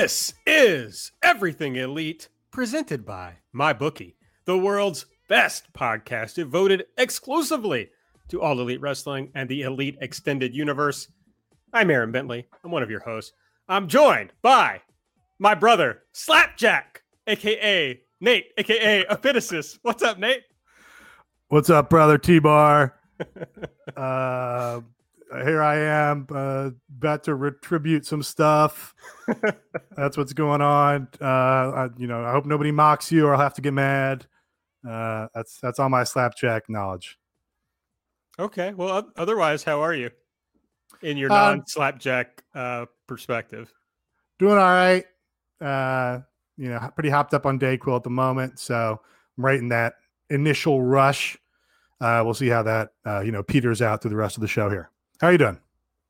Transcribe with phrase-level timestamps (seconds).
[0.00, 4.14] This is Everything Elite, presented by MyBookie,
[4.46, 7.90] the world's best podcast devoted exclusively
[8.30, 11.08] to all elite wrestling and the elite extended universe.
[11.74, 12.46] I'm Aaron Bentley.
[12.64, 13.34] I'm one of your hosts.
[13.68, 14.80] I'm joined by
[15.38, 19.78] my brother, Slapjack, aka Nate, aka Epitasis.
[19.82, 20.44] What's up, Nate?
[21.48, 22.98] What's up, brother T Bar?
[23.98, 24.80] uh,
[25.32, 28.94] here I am, uh, about to retribute some stuff.
[29.96, 31.08] That's what's going on.
[31.20, 34.26] Uh, I, you know, I hope nobody mocks you, or I'll have to get mad.
[34.88, 37.18] Uh, that's that's all my slapjack knowledge.
[38.38, 38.72] Okay.
[38.72, 40.10] Well, otherwise, how are you
[41.02, 43.72] in your Um, non-slapjack uh, perspective?
[44.38, 45.04] Doing all right.
[45.60, 46.20] Uh,
[46.56, 49.00] you know, pretty hopped up on Dayquil at the moment, so
[49.36, 49.94] I'm right in that
[50.30, 51.36] initial rush.
[52.00, 54.48] Uh, we'll see how that uh, you know peters out through the rest of the
[54.48, 54.90] show here.
[55.20, 55.58] How you doing?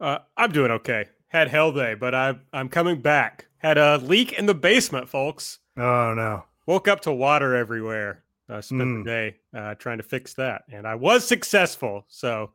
[0.01, 1.07] Uh, I'm doing okay.
[1.29, 3.47] Had hell day, but I'm I'm coming back.
[3.59, 5.59] Had a leak in the basement, folks.
[5.77, 6.45] Oh no.
[6.67, 8.25] Woke up to water everywhere.
[8.49, 9.05] I spent Mm.
[9.05, 12.05] the day uh, trying to fix that, and I was successful.
[12.09, 12.51] So,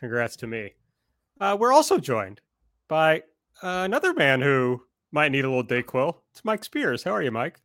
[0.00, 0.72] congrats to me.
[1.38, 2.40] Uh, we're also joined
[2.88, 3.18] by
[3.62, 6.16] uh, another man who might need a little Dayquil.
[6.30, 7.02] It's Mike Spears.
[7.02, 7.60] How are you, Mike?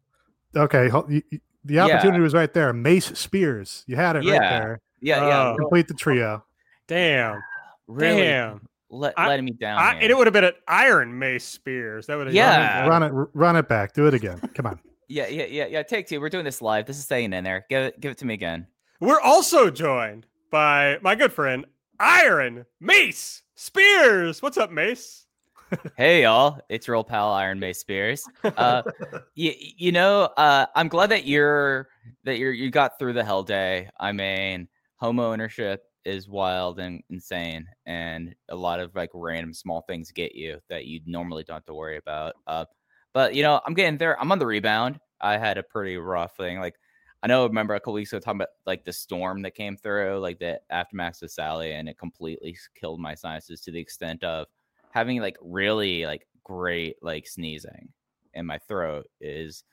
[0.57, 1.85] Okay, hol- you- you- the Yeah.
[1.85, 2.73] opportunity was right there.
[2.73, 4.59] Mace Spears, you had it right Yeah.
[4.59, 4.81] there.
[4.99, 5.27] Yeah, Oh.
[5.29, 5.47] yeah.
[5.47, 6.43] real- Complete the trio.
[6.87, 7.41] Damn,
[7.87, 8.67] really damn.
[8.89, 9.79] let, I- letting me down.
[9.79, 12.07] I, and it would have been an Iron Mace Spears.
[12.07, 12.87] That would have Yeah.
[12.87, 13.93] Run it, run it back.
[13.93, 14.39] Do it again.
[14.53, 14.79] Come on.
[15.07, 15.83] yeah, yeah, yeah, yeah.
[15.83, 16.19] Take two.
[16.19, 16.85] We're doing this live.
[16.85, 17.65] This is staying in there.
[17.69, 18.67] Give it, give it to me again.
[18.99, 21.65] We're also joined by my good friend
[21.99, 24.41] Iron Mace Spears.
[24.41, 25.25] What's up, Mace?
[25.97, 26.59] hey, y'all.
[26.69, 28.23] It's your old pal Iron Mace Spears.
[28.43, 28.83] Uh,
[29.35, 31.89] you, you know, uh, I'm glad that you're
[32.23, 33.89] that you're you got through the hell day.
[33.99, 39.81] I mean, home ownership is wild and insane, and a lot of like random small
[39.81, 42.35] things get you that you normally don't have to worry about.
[42.47, 42.65] Uh,
[43.13, 44.19] but you know, I'm getting there.
[44.19, 44.99] I'm on the rebound.
[45.21, 46.59] I had a pretty rough thing.
[46.59, 46.75] Like,
[47.23, 47.45] I know.
[47.45, 50.59] Remember a couple weeks ago talking about like the storm that came through, like the
[50.69, 54.47] aftermath of Sally, and it completely killed my sinuses to the extent of
[54.91, 57.89] having like really like great like sneezing
[58.33, 59.63] and my throat is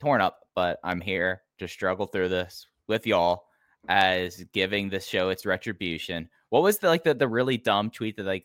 [0.00, 3.47] torn up but i'm here to struggle through this with y'all
[3.88, 8.16] as giving the show its retribution what was the like the, the really dumb tweet
[8.16, 8.44] that like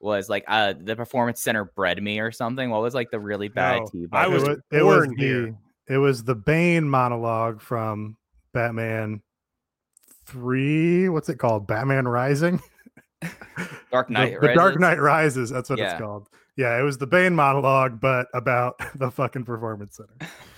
[0.00, 3.48] was like uh the performance center bred me or something what was like the really
[3.48, 5.56] bad No, tea I it was was, it was the
[5.88, 8.16] it was the Bane monologue from
[8.52, 9.22] Batman
[10.24, 11.08] three.
[11.08, 11.66] What's it called?
[11.68, 12.60] Batman Rising.
[13.92, 14.80] dark The- knight the, Dark Rises?
[14.80, 15.50] Knight Rises.
[15.50, 15.92] That's what Yeah.
[15.92, 16.28] it's called.
[16.56, 20.00] Yeah, it was the Bane monologue, but about the fucking performance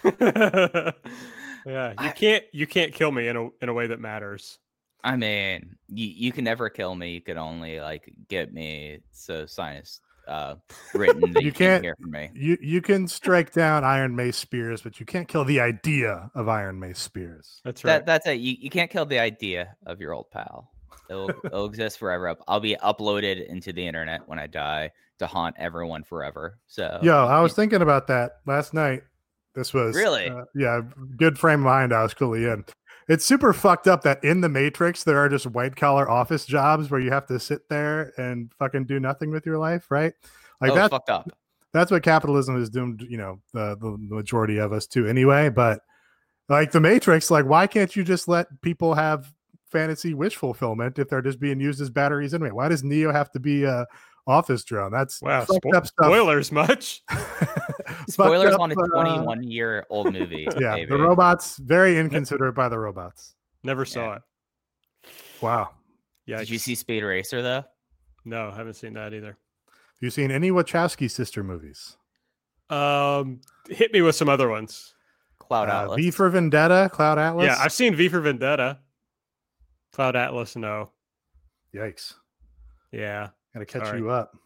[0.03, 0.95] center.
[1.69, 4.59] yeah, you I- can't you can't kill me in a in a way that matters.
[5.05, 9.47] i mean you, you can never kill me you can only like get me so
[9.47, 10.57] sinus uh
[10.93, 14.15] written that You you, can't- can't hear from me You you can strike down Iron
[14.17, 17.61] Mace Spears, but you can't kill the idea of Iron Mace Spears.
[17.65, 17.93] That's right.
[17.93, 18.41] That that's it.
[18.41, 20.71] You, you can't kill the idea of your old pal.
[21.09, 22.37] It'll, it'll exist forever.
[22.47, 24.91] I'll be uploaded into the internet when I die
[25.21, 26.59] to haunt everyone forever.
[26.67, 29.05] So Yo, I you- was thinking about that last night.
[29.59, 30.29] This was Really?
[30.29, 30.83] uh, yeah,
[31.17, 31.93] good frame of mind.
[31.93, 32.65] I was coolly in.
[33.09, 36.91] It's super fucked up that in the Matrix there are just white collar office jobs
[36.91, 40.13] where you have to sit there and fucking do nothing with your life, right?
[40.61, 40.91] Like oh, that.
[40.91, 41.29] fucked up.
[41.73, 43.05] That's what capitalism is doomed.
[43.09, 45.49] You know, the, the majority of us to anyway.
[45.49, 45.81] But
[46.49, 49.33] like the Matrix, like why can't you just let people have
[49.73, 52.53] fantasy wish fulfillment if they're just being used as batteries anyway?
[52.53, 53.87] Why does Neo have to be a
[54.27, 54.93] office drone?
[54.93, 56.07] That's wow, fucked spo- up stuff.
[56.07, 57.03] spoilers much.
[57.97, 60.47] Fucked Spoilers up, on a uh, 21 year old movie.
[60.61, 60.87] yeah, baby.
[60.87, 63.35] the robots very inconsiderate by the robots.
[63.63, 64.17] Never saw Yeah.
[64.17, 64.23] it.
[65.41, 65.71] Wow.
[66.27, 66.39] Yeah.
[66.39, 67.65] Did you see Speed Racer though?
[68.25, 69.37] No, haven't seen that either.
[69.69, 71.97] Have you seen any Wachowski sister movies?
[72.71, 73.41] Um,
[73.71, 74.95] hit me with some other ones.
[75.39, 75.97] Cloud Uh, Atlas.
[75.97, 77.47] v for Vendetta, Cloud Atlas.
[77.47, 78.81] Yeah, I've seen V for Vendetta.
[79.93, 80.93] Cloud Atlas, no.
[81.75, 82.15] Yikes.
[82.93, 83.99] Yeah, Gotta catch Sorry.
[83.99, 84.37] you up.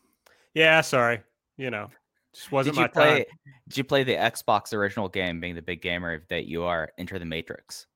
[0.54, 0.80] yeah.
[0.80, 1.20] Sorry,
[1.56, 1.88] you know,
[2.34, 3.16] just wasn't did you my play?
[3.16, 3.24] time.
[3.68, 5.40] Did you play the Xbox original game?
[5.40, 7.86] Being the big gamer that you are, Enter the Matrix.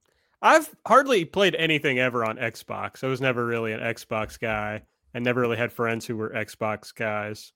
[0.43, 3.03] I've hardly played anything ever on Xbox.
[3.03, 4.83] I was never really an Xbox guy,
[5.15, 7.53] and never really had friends who were Xbox guys.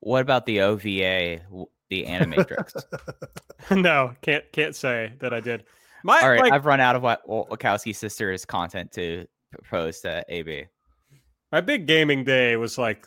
[0.00, 1.40] what about the OVA,
[1.90, 2.84] the Animatrix?
[3.70, 5.64] no, can't can't say that I did.
[6.02, 10.24] My All right, like, I've run out of what Wachowski sisters content to propose to
[10.28, 10.66] AB.
[11.52, 13.06] my big gaming day was like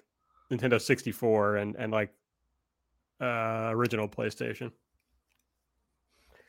[0.51, 2.12] Nintendo 64 and and like
[3.21, 4.71] uh original PlayStation.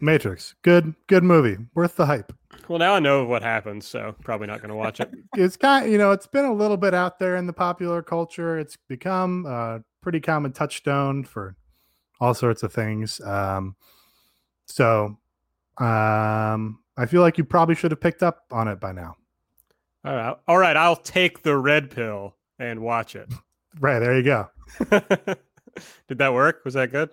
[0.01, 2.33] Matrix, good good movie, worth the hype.
[2.69, 5.11] Well, now I know what happens, so probably not going to watch it.
[5.37, 8.59] It's kind, you know, it's been a little bit out there in the popular culture.
[8.59, 11.57] It's become a pretty common touchstone for
[12.21, 13.21] all sorts of things.
[13.21, 13.77] Um,
[14.67, 15.19] so,
[15.79, 19.17] um, I feel like you probably should have picked up on it by now.
[20.05, 23.33] All right, all right, I'll take the red pill and watch it.
[23.81, 24.49] Right there, you go.
[26.09, 26.63] Did that work?
[26.65, 27.11] Was that good?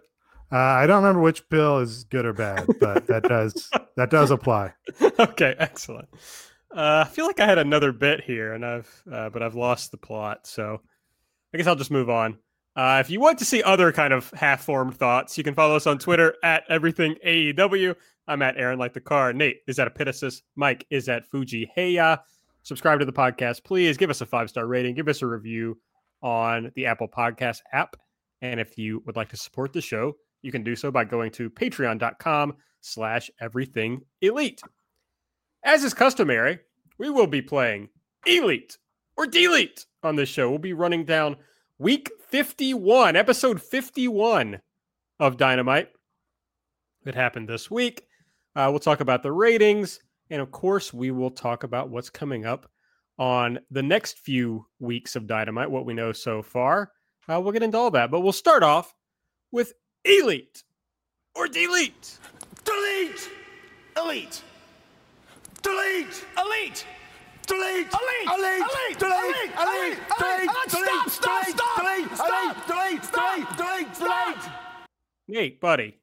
[0.52, 4.32] Uh, I don't remember which pill is good or bad, but that does that does
[4.32, 4.74] apply.
[5.20, 6.08] okay, excellent.
[6.76, 9.92] Uh, I feel like I had another bit here, and I've uh, but I've lost
[9.92, 10.82] the plot, so
[11.54, 12.38] I guess I'll just move on.
[12.76, 15.88] Uh, if you want to see other kind of half-formed thoughts, you can follow us
[15.88, 17.96] on Twitter at everything AEW.
[18.28, 19.32] I'm at Aaron like the car.
[19.32, 20.42] Nate is at Epitasis.
[20.58, 22.20] Mike is at Fuji Heya.
[22.64, 23.96] Subscribe to the podcast, please.
[23.96, 24.96] Give us a five-star rating.
[24.96, 25.80] Give us a review
[26.22, 27.96] on the Apple Podcast app.
[28.42, 31.32] And if you would like to support the show, you can do so by going
[31.32, 34.62] to patreon.com slash everything elite.
[35.64, 36.60] As is customary,
[36.98, 37.90] we will be playing
[38.26, 38.78] Elite
[39.18, 40.50] or Delete on this show.
[40.50, 41.38] We'll be running down
[41.80, 44.60] week 51, episode 51
[45.20, 45.90] of Dynamite
[47.04, 48.06] that happened this week.
[48.56, 50.00] Uh, we'll talk about the ratings.
[50.30, 52.70] And of course, we will talk about what's coming up
[53.18, 56.92] on the next few weeks of Dynamite, what we know so far.
[57.28, 58.12] Uh, we'll get into all that.
[58.12, 58.94] But we'll start off
[59.52, 59.74] with
[60.04, 60.64] Elite
[61.36, 62.18] or Delete.
[62.64, 63.30] Delete!
[63.98, 64.42] Elite!
[65.62, 66.26] Delete!
[66.38, 66.86] Elite!
[67.48, 67.88] Delete!
[67.88, 68.28] Elite!
[68.28, 69.00] Elite!
[69.00, 69.00] Delete!
[69.00, 69.52] Elite!
[69.60, 70.00] Elite!
[70.20, 70.50] Delete!
[70.70, 71.10] Stop!
[71.10, 71.46] Stop!
[71.48, 71.78] Stop!
[71.78, 72.10] Delete!
[72.18, 72.68] Delete!
[72.68, 73.02] Delete!
[73.12, 73.58] Delete!
[73.58, 73.94] Delete!
[74.00, 74.52] Delete!
[75.28, 76.00] Nate, buddy.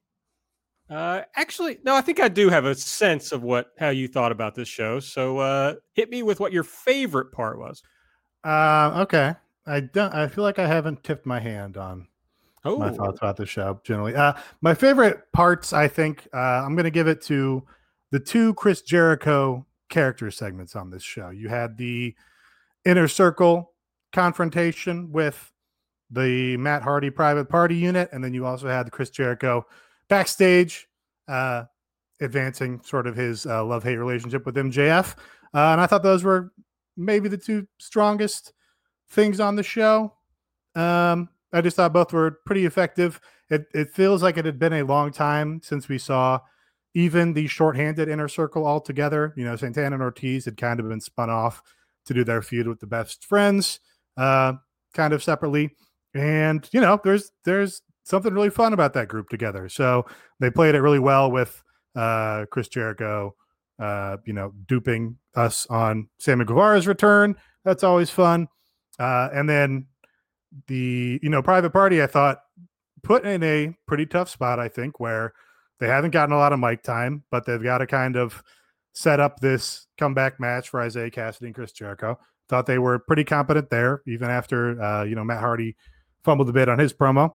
[0.90, 4.32] Uh, actually, no, I think I do have a sense of what how you thought
[4.32, 5.00] about this show.
[5.00, 7.82] So, uh, hit me with what your favorite part was.
[8.44, 9.34] Uh, okay.
[9.66, 10.14] I don't.
[10.14, 12.08] I feel like I haven't tipped my hand on
[12.64, 14.14] Oh, my thoughts about the show generally.
[14.14, 17.64] Uh, my favorite parts, I think, uh, I'm going to give it to
[18.12, 21.30] the two Chris Jericho character segments on this show.
[21.30, 22.14] You had the
[22.84, 23.72] inner circle
[24.12, 25.52] confrontation with
[26.10, 29.66] the Matt Hardy private party unit, and then you also had Chris Jericho
[30.08, 30.86] backstage
[31.26, 31.64] uh,
[32.20, 35.16] advancing sort of his uh, love hate relationship with MJF.
[35.54, 36.52] Uh, and I thought those were
[36.96, 38.52] maybe the two strongest
[39.12, 40.14] things on the show.
[40.74, 43.20] Um, I just thought both were pretty effective.
[43.50, 46.40] It, it feels like it had been a long time since we saw
[46.94, 49.34] even the shorthanded inner circle all together.
[49.36, 51.62] You know, Santana and Ortiz had kind of been spun off
[52.06, 53.80] to do their feud with the best friends,
[54.16, 54.54] uh,
[54.94, 55.76] kind of separately.
[56.14, 59.68] And you know, there's there's something really fun about that group together.
[59.68, 60.06] So
[60.40, 61.62] they played it really well with
[61.94, 63.34] uh, Chris Jericho,
[63.78, 67.36] uh, you know, duping us on Sammy Guevara's return.
[67.64, 68.48] That's always fun.
[68.98, 69.86] Uh, and then
[70.66, 72.40] the you know private party, I thought
[73.02, 74.58] put in a pretty tough spot.
[74.58, 75.32] I think where
[75.80, 78.42] they haven't gotten a lot of mic time, but they've got to kind of
[78.94, 82.18] set up this comeback match for Isaiah Kassidy and Chris Jericho.
[82.48, 85.76] Thought they were pretty competent there, even after uh, you know Matt Hardy
[86.24, 87.30] fumbled a bit on his promo.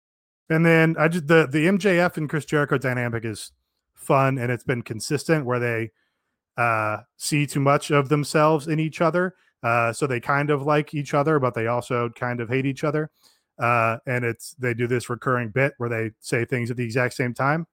[0.49, 3.51] And then I just the the MJF and Chris Jericho dynamic is
[3.93, 5.89] fun and it's been consistent where they
[6.57, 9.35] uh see too much of themselves in each other.
[9.63, 12.83] Uh so they kind of like each other, but they also kind of hate each
[12.83, 13.09] other.
[13.59, 17.13] Uh and it's they do this recurring bit where they say things at the exact
[17.13, 17.67] same time.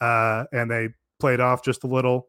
[0.00, 0.88] Uh and they
[1.18, 2.28] played off just a little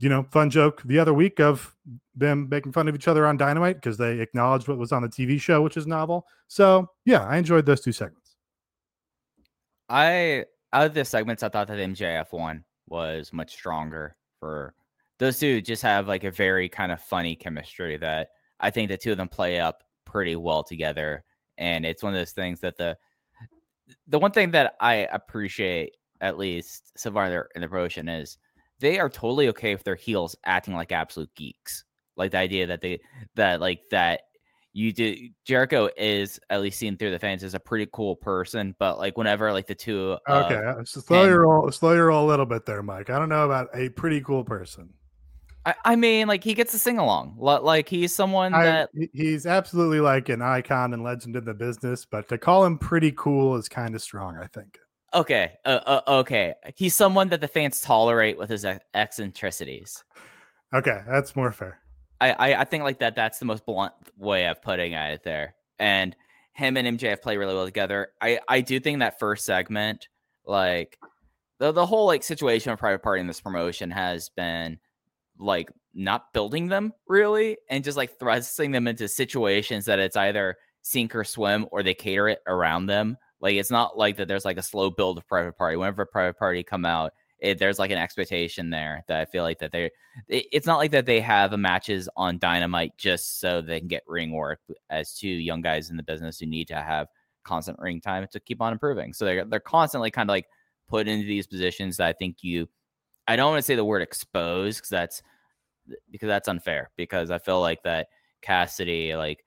[0.00, 1.76] you know, fun joke the other week of
[2.14, 5.08] them making fun of each other on Dynamite because they acknowledged what was on the
[5.08, 6.26] TV show, which is novel.
[6.48, 8.36] So yeah, I enjoyed those two segments.
[9.90, 14.16] I out of the segments, I thought that MJF one was much stronger.
[14.38, 14.72] For
[15.20, 18.96] those two, just have like a very kind of funny chemistry that I think the
[18.96, 21.24] two of them play up pretty well together.
[21.58, 22.96] And it's one of those things that the
[24.08, 28.08] the one thing that I appreciate at least so far in the, in the promotion
[28.08, 28.38] is
[28.78, 31.84] they are totally okay with their heels acting like absolute geeks.
[32.16, 33.00] Like the idea that they
[33.34, 34.22] that like that
[34.72, 38.74] you do Jericho is at least seen through the fans as a pretty cool person,
[38.78, 42.28] but like whenever like the two uh, Okay, slow your roll, slow your roll a
[42.28, 43.10] little bit there, Mike.
[43.10, 44.94] I don't know about a pretty cool person.
[45.66, 47.36] I, I mean, like he gets to sing along.
[47.38, 51.54] Like he's someone I, that he- he's absolutely like an icon and legend in the
[51.54, 54.78] business, but to call him pretty cool is kind of strong, I think.
[55.12, 58.64] okay, uh, uh, okay, he's someone that the fans tolerate with his
[58.94, 60.02] eccentricities.
[60.72, 61.80] Okay, that's more fair.
[62.20, 63.14] I, I I think like that.
[63.16, 65.54] That's the most blunt way of putting it there.
[65.78, 66.14] And
[66.52, 68.12] him and MJF play really well together.
[68.20, 70.08] I I do think that first segment,
[70.46, 70.98] like
[71.58, 74.78] the the whole like situation of private party in this promotion has been
[75.40, 80.56] like not building them really and just like thrusting them into situations that it's either
[80.82, 83.16] sink or swim or they cater it around them.
[83.40, 85.76] Like it's not like that there's like a slow build of private party.
[85.76, 89.58] Whenever private party come out, it, there's like an expectation there that I feel like
[89.60, 89.90] that they
[90.28, 94.02] it, it's not like that they have matches on Dynamite just so they can get
[94.06, 97.08] ring work as two young guys in the business who need to have
[97.44, 99.12] constant ring time to keep on improving.
[99.14, 100.46] So they're they're constantly kind of like
[100.88, 102.68] put into these positions that I think you
[103.30, 105.22] I don't want to say the word exposed because that's
[106.10, 108.08] because that's unfair because I feel like that
[108.42, 109.44] Kassidy like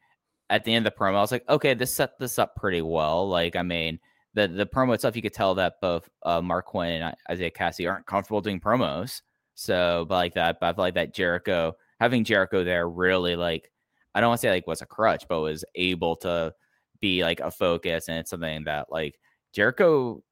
[0.50, 2.82] at the end of the promo I was like okay this set this up pretty
[2.82, 3.28] well.
[3.28, 4.00] Like I mean
[4.36, 7.92] the the promo itself you could tell that both uh, Marq Quen and Isaiah Kassidy
[7.92, 9.22] aren't comfortable doing promos.
[9.54, 13.70] So but like that but I feel like that Jericho having Jericho there really like
[14.16, 16.54] I don't want to say like was a crutch but was able to
[17.02, 19.20] be like a focus and it's something that like
[19.52, 20.24] Jericho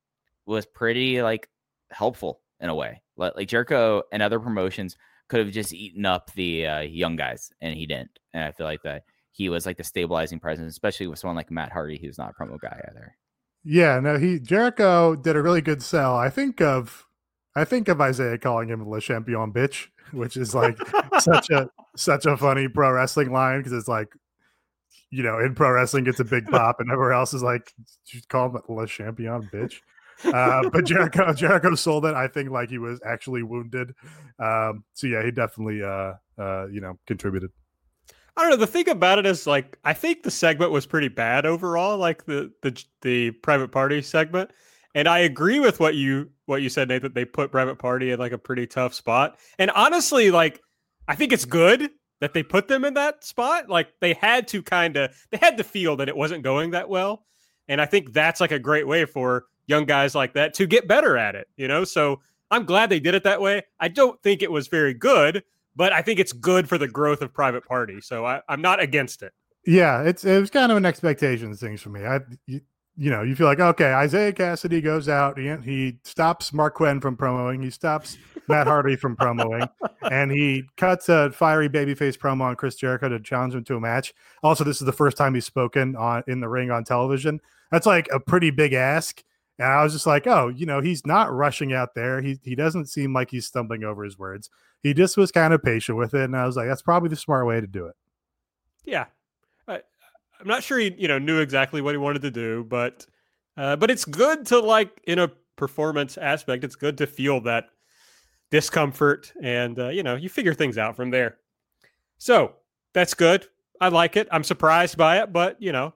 [0.45, 1.49] was pretty like
[1.91, 4.97] helpful in a way like, Jericho and other promotions
[5.27, 8.19] could have just eaten up the uh, young guys, and he didn't.
[8.33, 11.51] And I feel like that he was like the stabilizing presence, especially with someone like
[11.51, 13.15] Matt Hardy, who's not a promo guy either.
[13.63, 16.15] Yeah, no, he Jericho did a really good sell.
[16.15, 17.05] I think of
[17.55, 20.77] I think of Isaiah calling him Le Champion bitch, which is like
[21.19, 24.09] such a such a funny pro wrestling line because it's like
[25.11, 27.73] you know, in pro wrestling it's a big pop and everywhere else is like
[28.07, 29.81] you call him Le Champion bitch.
[30.23, 32.15] Uh, but Jericho Jericho sold it.
[32.15, 33.93] I think like he was actually wounded.
[34.39, 37.51] Um, so yeah, he definitely uh, uh, you know contributed.
[38.37, 38.57] I don't know.
[38.57, 42.25] The thing about it is, like, I think the segment was pretty bad overall, like
[42.25, 44.51] the the the private party segment.
[44.95, 48.11] And I agree with what you what you said, Nate, that they put private party
[48.11, 49.37] in like a pretty tough spot.
[49.59, 50.61] And honestly, like,
[51.07, 53.69] I think it's good that they put them in that spot.
[53.69, 56.89] Like, they had to kind of they had to feel that it wasn't going that
[56.89, 57.25] well.
[57.67, 60.87] And I think that's like a great way for young guys like that to get
[60.87, 61.83] better at it, you know?
[61.83, 62.19] So
[62.51, 63.63] I'm glad they did it that way.
[63.79, 65.43] I don't think it was very good,
[65.75, 68.01] but I think it's good for the growth of private party.
[68.01, 69.33] So I, am not against it.
[69.65, 72.03] Yeah, it's it was kind of an expectations things for me.
[72.03, 72.61] I you,
[72.97, 76.99] you know, you feel like okay, Isaiah Kassidy goes out, he, he stops Marq Quen
[76.99, 79.69] from promoing, he stops Matt Hardy from promoing,
[80.11, 83.79] and he cuts a fiery babyface promo on Chris Jericho to challenge him to a
[83.79, 84.13] match.
[84.43, 87.39] Also, this is the first time he's spoken on in the ring on television.
[87.71, 89.23] That's like a pretty big ask.
[89.61, 92.19] And I was just like, oh, you know, he's not rushing out there.
[92.19, 94.49] He he doesn't seem like he's stumbling over his words.
[94.81, 97.15] He just was kind of patient with it, and I was like, that's probably the
[97.15, 97.95] smart way to do it.
[98.85, 99.05] Yeah,
[99.67, 99.75] I,
[100.39, 103.05] am not sure he you know knew exactly what he wanted to do, but
[103.55, 105.27] uh, but it's good to like in a
[105.57, 106.63] performance aspect.
[106.63, 107.65] It's good to feel that
[108.49, 111.37] discomfort, and uh, you know, you figure things out from there.
[112.17, 112.53] So
[112.93, 113.45] that's good.
[113.79, 114.27] I like it.
[114.31, 115.93] I'm surprised by it, but you know,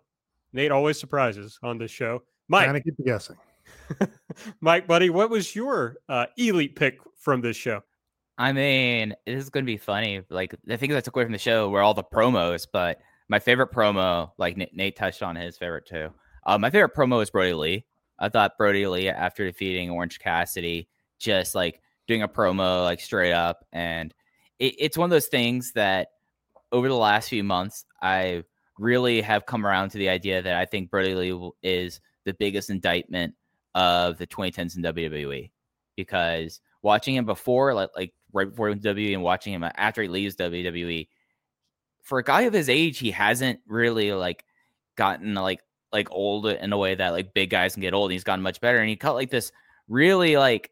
[0.53, 2.21] Nate always surprises on this show.
[2.47, 3.37] Mike, kind of keep guessing.
[4.61, 7.81] Mike, buddy, what was your uh, elite pick from this show?
[8.37, 10.21] I mean, this is going to be funny.
[10.29, 12.99] Like the things I took away from the show were all the promos, but
[13.29, 16.09] my favorite promo, like Nate touched on his favorite too.
[16.45, 17.85] Uh, my favorite promo is Brodie Lee.
[18.19, 20.87] I thought Brodie Lee, after defeating Orange Cassidy,
[21.17, 24.13] just like doing a promo like straight up, and
[24.59, 26.09] it, it's one of those things that
[26.71, 28.43] over the last few months I
[28.77, 32.69] really have come around to the idea that I think Brodie Lee is the biggest
[32.69, 33.33] indictment
[33.75, 35.51] of the 2010s in WWE
[35.95, 40.35] because watching him before, like, like right before WWE and watching him after he leaves
[40.37, 41.07] WWE,
[42.01, 44.45] for a guy of his age, he hasn't really like
[44.95, 45.59] gotten like
[45.91, 48.11] like old in a way that like big guys can get old.
[48.11, 49.51] He's gotten much better, and he cut like this
[49.87, 50.71] really like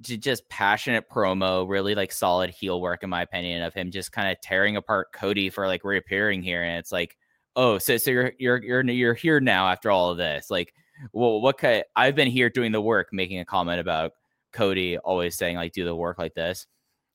[0.00, 4.30] just passionate promo, really like solid heel work in my opinion of him just kind
[4.30, 7.16] of tearing apart Cody for like reappearing here, and it's like,
[7.56, 10.74] oh, so so you're you're you're you're here now after all of this, like
[11.12, 11.84] well, what kind?
[11.96, 14.12] I've been here doing the work, making a comment about
[14.52, 16.66] Cody always saying like do the work like this.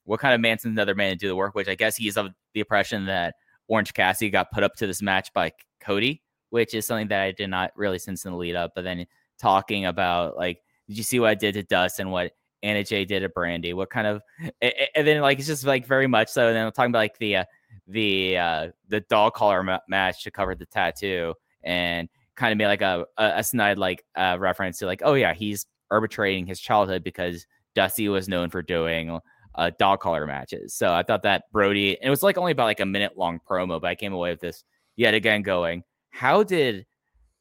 [0.05, 1.55] What kind of man's another man to do the work?
[1.55, 3.36] Which I guess he's of the impression that
[3.67, 7.31] Orange Cassidy got put up to this match by Cody, which is something that I
[7.31, 8.72] did not really sense in the lead up.
[8.75, 9.05] But then
[9.39, 13.05] talking about like, did you see what I did to Dust and what Anna Jay
[13.05, 13.74] did to Brandi?
[13.74, 14.22] What kind of
[14.62, 16.48] and then like it's just like very much so.
[16.48, 17.46] And then talking about like the uh,
[17.88, 22.67] the uh, the dog collar ma- match to cover the tattoo and kind of made
[22.67, 26.60] like a a, a snide like uh, reference to like, oh yeah, he's arbitrating his
[26.60, 29.19] childhood because Dusty was known for doing
[29.55, 30.74] uh, dog collar matches.
[30.74, 33.81] So I thought that Brodie, it was like only about like a minute long promo,
[33.81, 34.63] but I came away with this
[34.96, 36.86] yet again going, how did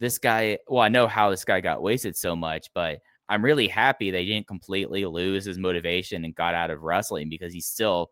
[0.01, 0.59] this guy?
[0.67, 4.25] Well, I know how this guy got wasted so much, but I'm really happy they
[4.25, 8.11] didn't completely lose his motivation and got out of wrestling because he's still,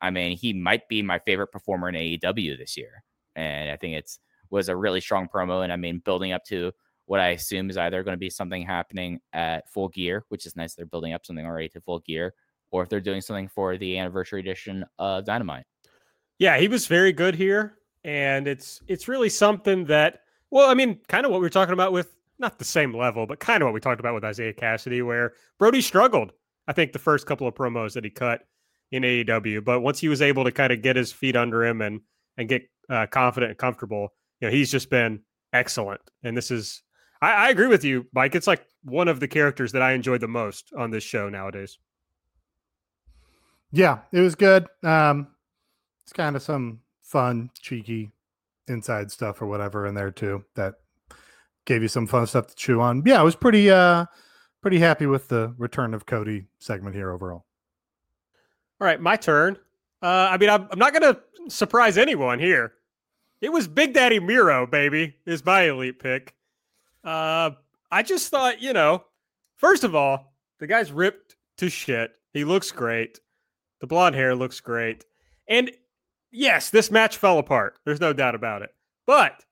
[0.00, 3.02] I mean, he might be my favorite performer in AEW this year.
[3.34, 4.18] And I think it's
[4.52, 5.64] was a really strong promo.
[5.64, 6.70] And I mean, building up to
[7.06, 10.54] what I assume is either going to be something happening at Full Gear, which is
[10.54, 10.74] nice.
[10.74, 12.34] They're building up something already to Full Gear,
[12.70, 15.64] or if they're doing something for the anniversary edition of Dynamite.
[16.38, 20.20] Yeah, he was very good here, and it's it's really something that.
[20.50, 23.26] Well, I mean, kind of what we were talking about with not the same level,
[23.26, 26.32] but kind of what we talked about with Isaiah Kassidy, where Brodie struggled.
[26.68, 28.42] I think the first couple of promos that he cut
[28.90, 31.80] in AEW, but once he was able to kind of get his feet under him
[31.80, 32.00] and
[32.36, 35.20] and get uh, confident and comfortable, you know, he's just been
[35.52, 36.00] excellent.
[36.24, 36.82] And this is,
[37.22, 38.34] I, I agree with you, Mike.
[38.34, 41.78] It's like one of the characters that I enjoyed the most on this show nowadays.
[43.70, 44.66] Yeah, it was good.
[44.82, 45.28] Um,
[46.02, 48.10] it's kind of some fun, cheeky
[48.66, 50.74] inside stuff or whatever in there too that
[51.64, 53.02] gave you some fun stuff to chew on.
[53.06, 54.06] Yeah, I was pretty uh
[54.60, 57.44] pretty happy with the return of Cody segment here overall.
[58.80, 59.56] All right, my turn.
[60.00, 62.72] Uh, I mean, I'm, I'm not going to surprise anyone here.
[63.42, 66.36] It was Big Daddy Miro, baby, is my elite pick.
[67.02, 67.50] Uh,
[67.90, 69.02] I just thought, you know,
[69.56, 72.12] first of all, the guy's ripped to shit.
[72.32, 73.18] He looks great.
[73.80, 75.04] The blonde hair looks great.
[75.48, 75.72] And
[76.30, 77.80] yes, this match fell apart.
[77.84, 78.70] There's no doubt about it.
[79.08, 79.44] But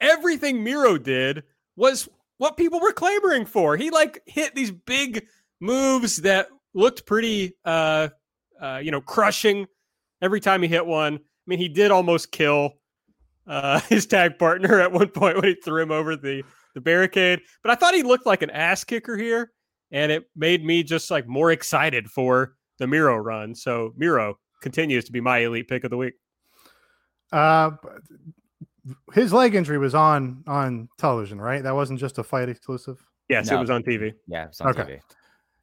[0.00, 1.42] everything Miro did
[1.76, 2.08] was
[2.38, 3.76] what people were clamoring for.
[3.76, 5.26] He like hit these big
[5.60, 8.08] moves that looked pretty uh
[8.60, 9.66] uh you know crushing
[10.22, 11.16] every time he hit one.
[11.16, 12.78] I mean, he did almost kill
[13.46, 16.42] uh his tag partner at one point when he threw him over the
[16.74, 19.52] the barricade, but I thought he looked like an ass kicker here
[19.92, 23.54] and it made me just like more excited for the Miro run.
[23.54, 26.14] So Miro continues to be my elite pick of the week.
[27.32, 27.72] Uh
[29.14, 31.62] his leg injury was on on television, right?
[31.62, 32.98] That wasn't just a fight exclusive.
[33.28, 33.56] Yes, No.
[33.56, 34.12] it was on TV.
[34.26, 34.82] Yeah, it's on Okay.
[34.82, 35.00] TV.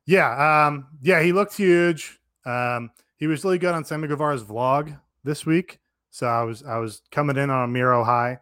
[0.08, 2.20] Yeah, um, yeah, he looked huge.
[2.46, 5.80] Um, he was really good on Sammy Guevara's vlog this week.
[6.12, 8.38] So I was I was coming in on a Miro high.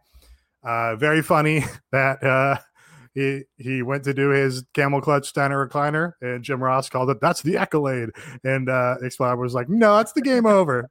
[0.63, 2.57] Uh, very funny that uh,
[3.13, 7.21] he he went to do his camel clutch Steiner recliner, and Jim Ross called it
[7.21, 8.09] that's the accolade,
[8.43, 10.89] and uh, Excalibur was like, no, that's the game over,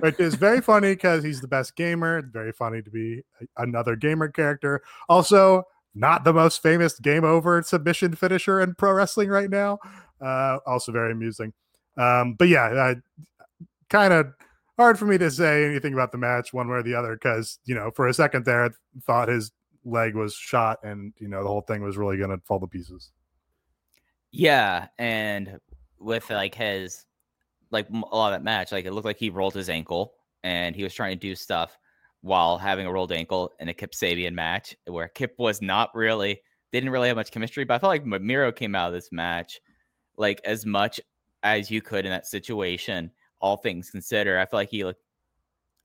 [0.00, 2.22] which is very funny because he's the best gamer.
[2.32, 3.22] Very funny to be
[3.56, 4.82] another gamer character.
[5.08, 9.78] Also, not the most famous game over submission finisher in pro wrestling right now.
[10.20, 11.52] Uh, also very amusing.
[11.96, 12.94] Um, but yeah,
[13.88, 14.26] kind of
[14.78, 17.58] hard for me to say anything about the match one way or the other because
[17.64, 18.68] you know for a second there I
[19.04, 19.52] thought his
[19.84, 22.66] leg was shot and you know the whole thing was really going to fall to
[22.66, 23.10] pieces.
[24.30, 25.58] Yeah, and
[25.98, 27.06] with like his
[27.70, 30.14] like a lot of that match, like it looked like he rolled his ankle
[30.44, 31.76] and he was trying to do stuff
[32.20, 36.40] while having a rolled ankle in a Kip Sabian match where Kip was not really
[36.72, 39.60] didn't really have much chemistry, but I felt like Miro came out of this match
[40.16, 41.00] like as much
[41.42, 44.38] as you could in that situation, all things considered.
[44.38, 45.02] I feel like he looked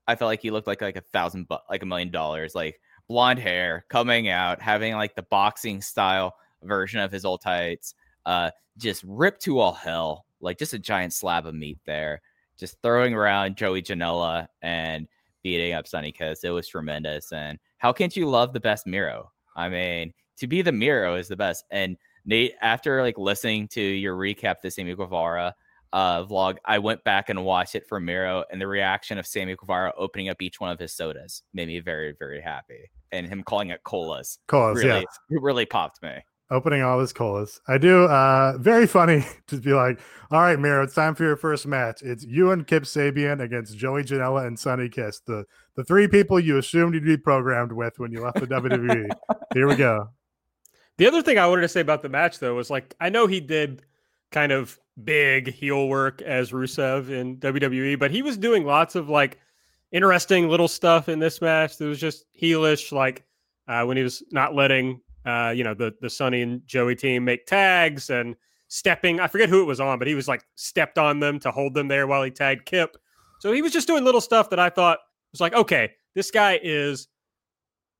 [0.06, 2.78] I felt like he looked like like a thousand bu- like a million dollars, like
[3.08, 7.94] blonde hair coming out, having like the boxing style version of his old tights
[8.26, 12.20] uh just ripped to all hell like just a giant slab of meat there
[12.58, 15.06] just throwing around joey janela and
[15.42, 19.30] beating up sonny kiss it was tremendous and how can't you love the best miro
[19.56, 23.80] i mean to be the miro is the best and nate after like listening to
[23.80, 25.54] your recap the sammy guevara
[25.94, 29.56] uh vlog i went back and watched it for miro and the reaction of sammy
[29.56, 33.42] guevara opening up each one of his sodas made me very very happy and him
[33.42, 36.18] calling it colas Colas, really yeah, it really popped me
[36.50, 37.60] opening all his colas.
[37.68, 38.04] I do.
[38.04, 42.02] Uh, very funny to be like, all right, Miro, it's time for your first match.
[42.02, 45.44] It's you and Kip Sabian against Joey Janela and Sonny Kiss, the
[45.76, 49.08] the three people you assumed you'd be programmed with when you left the WWE.
[49.54, 50.08] Here we go.
[50.98, 53.26] The other thing I wanted to say about the match, though, was like I know
[53.26, 53.82] he did
[54.34, 59.08] kind of big heel work as Rusev in WWE, but he was doing lots of
[59.08, 59.38] like
[59.92, 61.78] interesting little stuff in this match.
[61.78, 63.24] That was just heelish, like
[63.68, 67.24] uh, when he was not letting uh, you know the the Sonny and Joey team
[67.24, 68.34] make tags and
[68.68, 69.20] stepping.
[69.20, 71.72] I forget who it was on, but he was like stepped on them to hold
[71.72, 72.96] them there while he tagged Kip.
[73.38, 74.98] So he was just doing little stuff that I thought
[75.32, 77.06] was like, okay, this guy is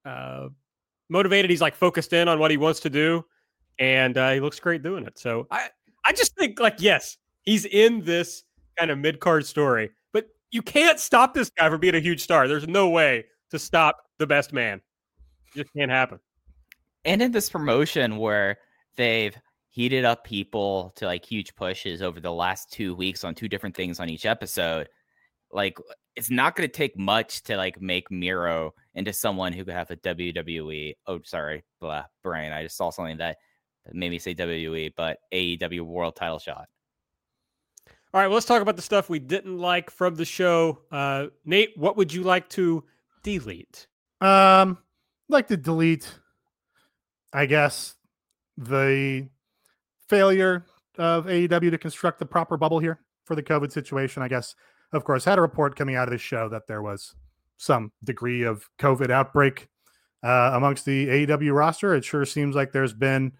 [0.05, 0.49] uh,
[1.09, 1.51] motivated.
[1.51, 3.25] He's like focused in on what he wants to do,
[3.79, 5.16] and uh, he looks great doing it.
[5.16, 5.68] So I,
[6.05, 8.45] I just think like yes, he's in this
[8.79, 12.23] kind of mid card story, but you can't stop this guy from being a huge
[12.23, 12.49] star.
[12.49, 14.81] There's no way to stop the best man.
[15.55, 16.19] It just can't happen.
[17.05, 18.59] and in this promotion where
[18.97, 19.37] they've
[19.71, 23.75] heated up people to like huge pushes over the last two weeks on two different
[23.77, 24.88] things on each episode
[25.53, 25.77] like
[26.17, 29.90] it's not going to take much to like make miro into someone who could have
[29.90, 33.37] a wwe oh sorry blah brain i just saw something that
[33.92, 36.68] made me say wwe but aew world title shot
[38.12, 40.79] All right, well, let's talk about the stuff we didn't like from the show.
[40.92, 42.85] Uh, Nate, what would you like to
[43.25, 43.88] delete?
[44.20, 44.79] Um,
[45.29, 46.09] like to delete,
[47.33, 47.94] I guess,
[48.57, 49.29] the
[50.09, 50.64] failure
[50.97, 54.23] of AEW to construct the proper bubble here for the COVID situation.
[54.23, 54.55] I guess,
[54.92, 57.14] of course, had a report coming out of this show that there was
[57.57, 59.68] some degree of COVID outbreak
[60.23, 61.94] uh, amongst the AEW roster.
[61.94, 63.33] It sure seems like there's been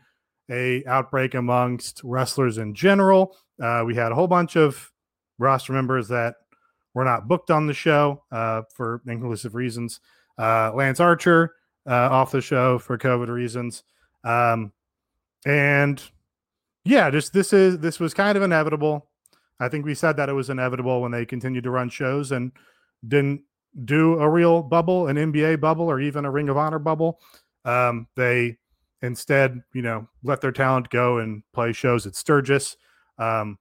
[0.51, 3.37] a outbreak amongst wrestlers in general.
[3.63, 4.93] Uh, we had a whole bunch of
[5.39, 6.37] roster members that
[6.95, 10.01] were not booked on the show uh, for inclusive reasons.
[10.39, 11.55] Uh, Lance Archer
[11.89, 13.85] uh, off the show for COVID reasons,
[14.25, 14.73] um,
[15.47, 16.03] and
[16.85, 19.09] yeah, just this is this was kind of inevitable.
[19.61, 22.53] I think we said that it was inevitable when they continued to run shows and
[23.07, 23.43] didn't
[23.85, 27.21] do a real bubble, an NBA bubble, or even a Ring of Honor bubble.
[27.65, 28.59] Um, they
[29.05, 32.77] instead, you know, let their talent go and play shows at Sturgis.
[33.19, 33.59] Um,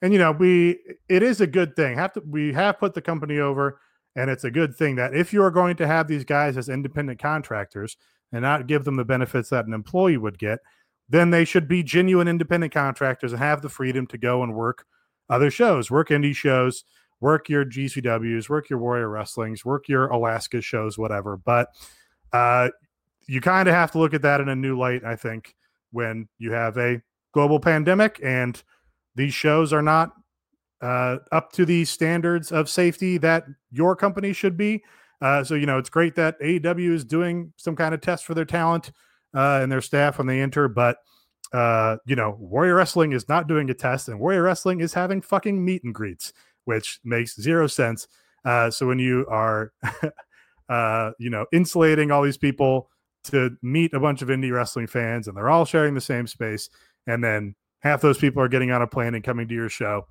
[0.00, 0.78] and you know, we
[1.08, 1.96] it is a good thing.
[1.96, 3.80] Have to we have put the company over,
[4.16, 6.68] and it's a good thing that if you are going to have these guys as
[6.68, 7.96] independent contractors
[8.32, 10.60] and not give them the benefits that an employee would get,
[11.08, 14.84] then they should be genuine independent contractors and have the freedom to go and work
[15.30, 16.84] other shows, work indie shows,
[17.20, 21.36] work your GCWs, work your Warrior Wrestlings, work your Alaska shows, whatever.
[21.38, 21.68] But
[22.32, 22.70] uh,
[23.26, 25.54] you kind of have to look at that in a new light, I think,
[25.92, 27.00] when you have a
[27.32, 28.62] global pandemic and
[29.16, 30.12] these shows are not
[30.80, 34.82] uh, up to the standards of safety that your company should be.
[35.20, 38.34] Uh, so, you know, it's great that AEW is doing some kind of test for
[38.34, 38.92] their talent
[39.34, 40.98] uh, and their staff when they enter, but
[41.54, 45.22] uh, you know, Warrior Wrestling is not doing a test, and Warrior Wrestling is having
[45.22, 46.32] fucking meet and greets,
[46.64, 48.08] which makes zero sense.
[48.44, 49.72] Uh, so when you are,
[50.68, 52.90] uh, you know, insulating all these people
[53.24, 56.68] to meet a bunch of indie wrestling fans, and they're all sharing the same space,
[57.06, 60.06] and then half those people are getting on a plane and coming to your show,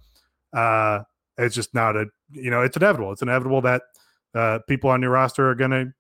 [0.54, 1.00] uh,
[1.38, 3.12] it's just not a, you know, it's inevitable.
[3.12, 3.82] It's inevitable that
[4.36, 5.94] uh, people on your roster are going to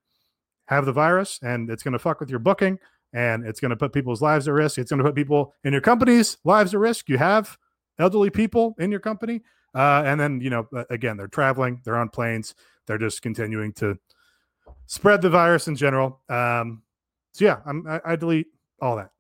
[0.67, 2.79] have the virus, and it's going to fuck with your booking
[3.13, 4.77] and it's going to put people's lives at risk.
[4.77, 7.07] It's going to put people in your company's lives at risk.
[7.07, 7.57] You have
[7.99, 9.41] elderly people in your company,
[9.75, 12.55] uh, and then you know again they're traveling, they're on planes,
[12.87, 13.97] they're just continuing to
[14.87, 16.21] spread the virus in general.
[16.27, 16.81] Um,
[17.33, 18.47] so yeah, I'm, I, I delete
[18.81, 19.11] all that.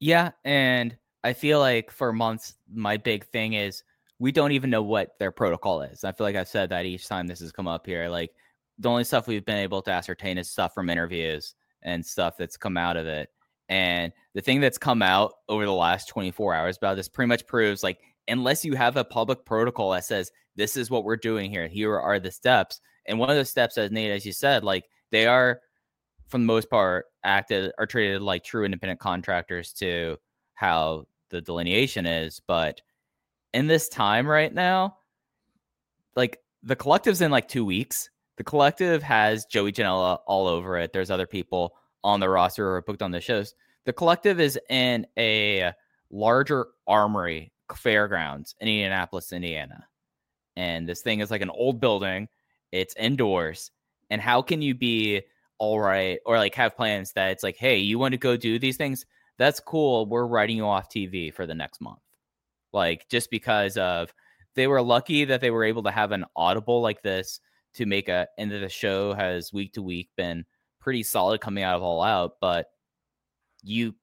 [0.00, 3.82] Yeah, and I feel like for months my big thing is
[4.20, 6.04] we don't even know what their protocol is.
[6.04, 8.08] I feel like I've said that each time this has come up here.
[8.08, 8.32] Like
[8.78, 12.56] the only stuff we've been able to ascertain is stuff from interviews and stuff that's
[12.56, 13.30] come out of it.
[13.68, 17.46] And the thing that's come out over the last 24 hours about this pretty much
[17.46, 21.50] proves like, unless you have a public protocol that says, this is what we're doing
[21.50, 22.80] here, here are the steps.
[23.06, 25.60] And one of the steps, as Nate, as you said, like they are,
[26.28, 30.16] for the most part, acted are treated like true independent contractors to
[30.54, 32.40] how the delineation is.
[32.46, 32.80] But
[33.54, 34.98] in this time right now,
[36.14, 38.10] like the collective's in like two weeks.
[38.36, 40.92] The collective has Joey Janela all over it.
[40.92, 43.54] There's other people on the roster or booked on the shows.
[43.84, 45.72] The collective is in a
[46.10, 49.86] larger armory fairgrounds in Indianapolis, Indiana.
[50.56, 52.28] And this thing is like an old building.
[52.70, 53.70] It's indoors.
[54.10, 55.22] And how can you be
[55.58, 58.58] all right or like have plans that it's like, hey, you want to go do
[58.58, 59.06] these things?
[59.38, 60.06] That's cool.
[60.06, 62.00] We're writing you off TV for the next month.
[62.72, 64.12] Like just because of
[64.54, 67.40] they were lucky that they were able to have an audible like this
[67.74, 70.44] to make a end of the show has week to week been
[70.80, 72.66] pretty solid coming out of all out, but
[73.62, 73.94] you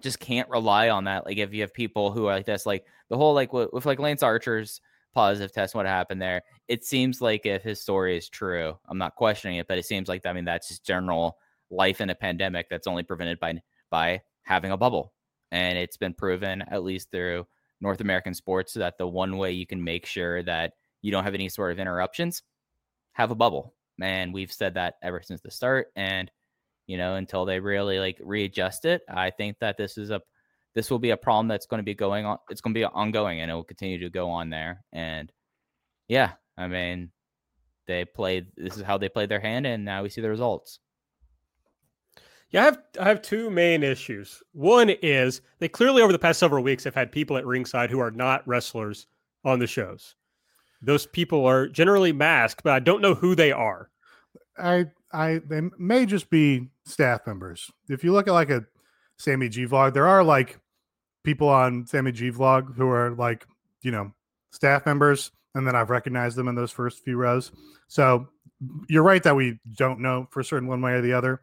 [0.00, 1.26] just can't rely on that.
[1.26, 3.86] Like if you have people who are like this, like the whole like with, with
[3.86, 4.80] like Lance Archer's
[5.14, 9.16] positive test, what happened there, it seems like if his story is true, I'm not
[9.16, 11.38] questioning it, but it seems like I mean that's just general
[11.70, 15.12] life in a pandemic that's only prevented by by having a bubble.
[15.50, 17.46] And it's been proven, at least through
[17.80, 20.72] North American sports, that the one way you can make sure that
[21.02, 22.42] you don't have any sort of interruptions
[23.12, 23.74] have a bubble.
[24.00, 25.88] And we've said that ever since the start.
[25.94, 26.30] And,
[26.86, 30.22] you know, until they really like readjust it, I think that this is a
[30.74, 32.38] this will be a problem that's going to be going on.
[32.50, 34.84] It's going to be ongoing and it will continue to go on there.
[34.92, 35.32] And
[36.08, 37.10] yeah, I mean,
[37.86, 40.78] they played this is how they played their hand, and now we see the results.
[42.50, 44.42] Yeah, I have I have two main issues.
[44.52, 47.98] One is they clearly over the past several weeks have had people at ringside who
[47.98, 49.06] are not wrestlers
[49.44, 50.14] on the shows
[50.82, 53.88] those people are generally masked, but I don't know who they are.
[54.58, 57.70] I I they may just be staff members.
[57.88, 58.64] If you look at like a
[59.16, 60.58] Sammy G vlog, there are like
[61.24, 63.46] people on Sammy G vlog who are like,
[63.82, 64.12] you know,
[64.50, 67.52] staff members, and then I've recognized them in those first few rows.
[67.88, 68.28] So
[68.88, 71.40] you're right that we don't know for certain one way or the other.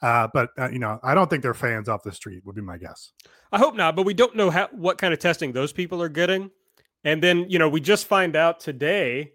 [0.00, 2.44] Uh, but uh, you know, I don't think they're fans off the street.
[2.44, 3.12] Would be my guess.
[3.52, 6.08] I hope not, but we don't know how what kind of testing those people are
[6.08, 6.50] getting.
[7.04, 9.32] And then, you know, we just find out today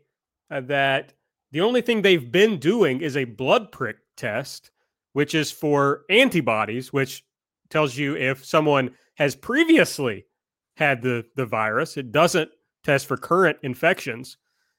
[0.49, 1.13] uh, that
[1.51, 4.71] the only thing they've been doing is a blood prick test,
[5.13, 7.23] which is for antibodies, which
[7.69, 10.25] tells you if someone has previously
[10.75, 11.97] had the the virus.
[11.97, 12.49] It doesn't
[12.83, 14.37] test for current infections,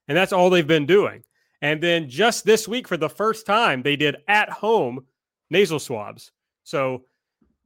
[0.09, 1.23] and that's all they've been doing.
[1.61, 5.07] And then just this week, for the first time, they did at home
[5.51, 6.31] nasal swabs.
[6.63, 7.05] So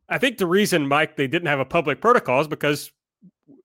[0.08, 2.90] I think the reason, Mike, they didn't have a public protocol is because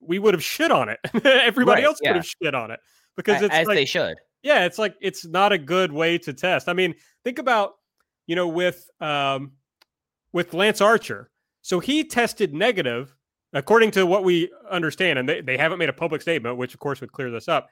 [0.02, 1.00] we would have shit on it.
[1.26, 2.10] Everybody Right, else yeah.
[2.10, 2.80] would have shit on it
[3.16, 4.18] because it's as like, they should.
[4.44, 6.68] yeah, it's like it's not a good way to test.
[6.68, 6.94] I mean,
[7.24, 7.76] think about
[8.26, 9.54] you know with um
[10.34, 11.30] with Lance Archer.
[11.68, 13.14] So he tested negative,
[13.52, 16.80] according to what we understand, and they, they haven't made a public statement, which of
[16.80, 17.68] course would clear this up.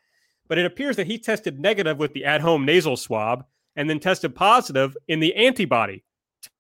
[0.50, 3.46] But it appears that he tested negative with the at-home nasal swab
[3.78, 6.04] and then tested positive in the antibody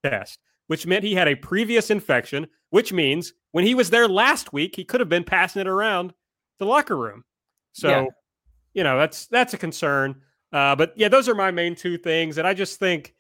[0.02, 4.54] test, which meant he had a previous infection, which means when he was there last
[4.54, 6.14] week, he could have been passing it around
[6.60, 7.26] the locker room.
[7.74, 8.06] So, Yeah.
[8.74, 10.22] you know, that's that's a concern.
[10.54, 13.14] Uh, but yeah, those are my main two things, and I just think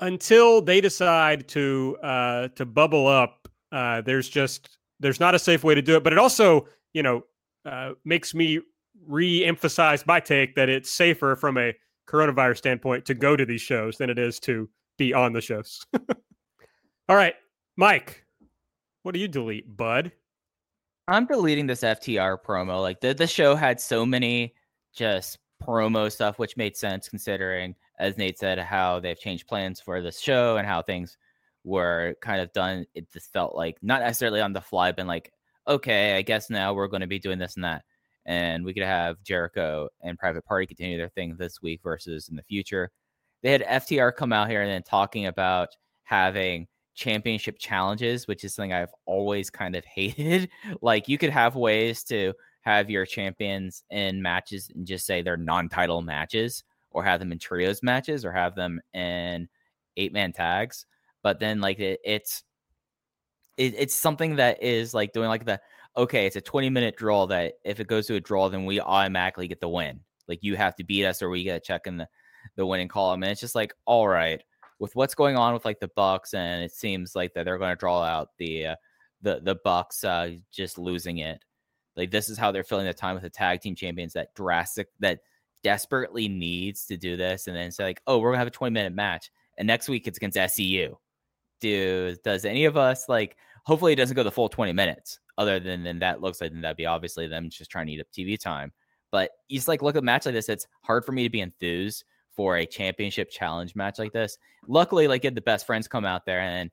[0.00, 5.64] until they decide to uh, to bubble up, uh, there's just there's not a safe
[5.64, 6.04] way to do it.
[6.04, 7.22] But it also, you know,
[7.64, 8.60] uh, makes me
[9.06, 11.74] re-emphasize my take that it's safer from a
[12.08, 15.84] coronavirus standpoint to go to these shows than it is to be on the shows.
[17.08, 17.34] All right,
[17.76, 18.24] Mike,
[19.02, 20.12] what do you delete, bud?
[21.06, 22.80] I'm deleting this FTR promo.
[22.80, 24.54] Like the the show had so many
[24.94, 30.00] just promo stuff, which made sense considering, as Nate said, how they've changed plans for
[30.00, 31.16] this show and how things
[31.64, 32.86] were kind of done.
[32.94, 35.32] It just felt like not necessarily on the fly, been like,
[35.66, 37.84] okay, I guess now we're going to be doing this and that,
[38.26, 42.36] and we could have Jericho and Private Party continue their thing this week versus in
[42.36, 42.90] the future.
[43.42, 45.70] They had FTR come out here and then talking about
[46.04, 50.50] having championship challenges, which is something I've always kind of hated.
[50.82, 55.36] like you could have ways to have your champions in matches and just say they're
[55.36, 59.48] non-title matches or have them in trios matches or have them in
[59.96, 60.86] eight-man tags.
[61.22, 62.44] But then like it, it's
[63.56, 65.60] it, it's something that is like doing like the
[65.96, 68.80] okay, it's a 20 minute draw that if it goes to a draw, then we
[68.80, 70.00] automatically get the win.
[70.26, 72.08] Like you have to beat us or we get a check in the,
[72.56, 73.22] the winning column.
[73.22, 74.42] And it's just like, all right,
[74.78, 77.70] with what's going on with like the Bucks, and it seems like that they're going
[77.72, 78.76] to draw out the uh,
[79.22, 81.42] the the Bucks uh, just losing it.
[81.96, 84.88] Like this is how they're filling the time with the tag team champions that drastic
[85.00, 85.20] that
[85.64, 88.72] desperately needs to do this, and then say like, oh, we're gonna have a twenty
[88.72, 90.94] minute match, and next week it's against SCU.
[91.60, 93.36] Dude, does any of us like?
[93.64, 95.18] Hopefully, it doesn't go the full twenty minutes.
[95.36, 98.00] Other than than that looks like then that'd be obviously them just trying to eat
[98.00, 98.72] up TV time.
[99.10, 100.48] But you just like look at a match like this.
[100.48, 102.04] It's hard for me to be enthused
[102.36, 104.38] for a championship challenge match like this.
[104.68, 106.70] Luckily, like get the best friends come out there and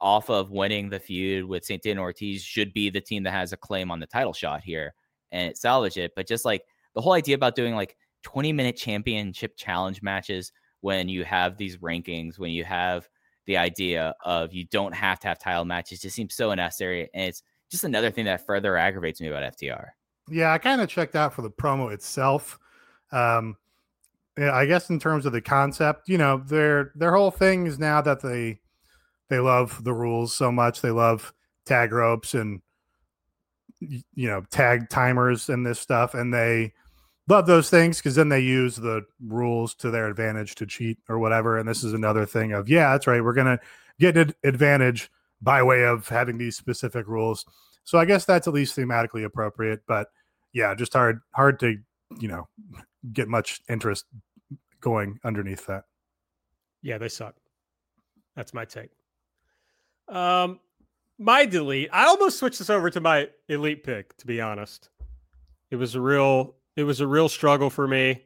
[0.00, 1.84] off of winning the feud with St.
[1.86, 4.92] and Ortiz should be the team that has a claim on the title shot here
[5.32, 6.12] and salvage it.
[6.14, 11.08] But just like the whole idea about doing like 20 minute championship challenge matches when
[11.08, 13.08] you have these rankings, when you have
[13.46, 17.08] the idea of you don't have to have title matches just seems so unnecessary.
[17.14, 19.88] And it's just another thing that further aggravates me about FTR.
[20.30, 22.58] Yeah, I kind of checked out for the promo itself.
[23.12, 23.56] Um,
[24.36, 28.00] I guess in terms of the concept, you know, their their whole thing is now
[28.00, 28.60] that they
[29.28, 31.32] they love the rules so much, they love
[31.66, 32.60] tag ropes and
[33.80, 36.72] you know tag timers and this stuff, and they
[37.28, 41.18] love those things because then they use the rules to their advantage to cheat or
[41.18, 41.58] whatever.
[41.58, 43.58] And this is another thing of yeah, that's right, we're gonna
[43.98, 45.10] get an advantage
[45.42, 47.44] by way of having these specific rules.
[47.84, 50.08] So I guess that's at least thematically appropriate, but
[50.52, 51.76] yeah, just hard hard to
[52.18, 52.48] you know
[53.12, 54.06] get much interest
[54.80, 55.84] going underneath that.
[56.82, 57.34] Yeah, they suck.
[58.36, 58.90] That's my take.
[60.08, 60.60] Um,
[61.18, 61.88] my delete.
[61.92, 64.16] I almost switched this over to my elite pick.
[64.18, 64.90] To be honest,
[65.70, 66.56] it was a real.
[66.76, 68.22] It was a real struggle for me.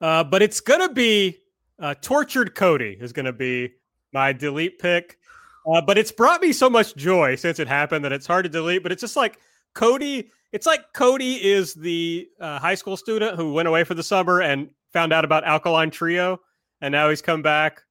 [0.00, 1.38] Uh, but it's gonna be
[1.78, 3.74] uh, tortured Cody is gonna be
[4.12, 5.18] my delete pick.
[5.66, 8.48] Uh, but it's brought me so much joy since it happened that it's hard to
[8.48, 8.82] delete.
[8.82, 9.38] But it's just like
[9.74, 10.30] Cody.
[10.52, 14.40] It's like Cody is the uh, high school student who went away for the summer
[14.40, 16.40] and found out about Alkaline Trio,
[16.80, 17.82] and now he's come back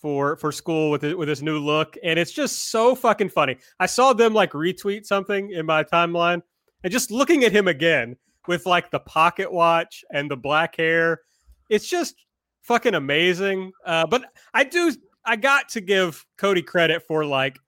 [0.00, 3.56] for for school with it with his new look, and it's just so fucking funny.
[3.80, 6.42] I saw them like retweet something in my timeline,
[6.84, 8.16] and just looking at him again
[8.48, 11.20] with like the pocket watch and the black hair,
[11.68, 12.14] it's just
[12.62, 13.72] fucking amazing.
[13.84, 14.92] Uh, but I do,
[15.24, 17.58] I got to give Cody credit for like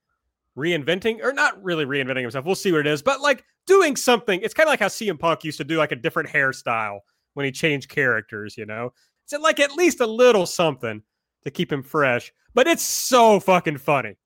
[0.57, 2.45] reinventing, or not really reinventing himself.
[2.45, 4.41] We'll see what it is, but like doing something.
[4.43, 7.01] It's kind of like how CM Punk used to do like a different hairstyle
[7.35, 8.57] when he changed characters.
[8.57, 8.93] You know,
[9.25, 11.03] it's like at least a little something
[11.45, 12.33] to keep him fresh.
[12.55, 14.17] But it's so fucking funny.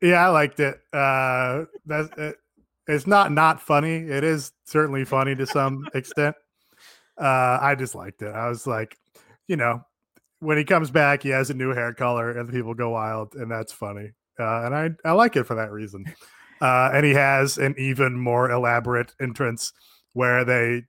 [0.00, 0.78] Yeah, I liked it.
[0.92, 2.36] Uh, that's it,
[2.86, 3.96] it's not not funny.
[3.96, 6.36] It is certainly funny to some extent.
[7.18, 8.34] Uh, I just liked it.
[8.34, 8.96] I was like,
[9.48, 9.80] you know,
[10.40, 13.50] when he comes back, he has a new hair color, and people go wild, and
[13.50, 14.12] that's funny.
[14.38, 16.04] Uh, and I I like it for that reason.
[16.60, 19.72] Uh, and he has an even more elaborate entrance
[20.14, 20.84] where they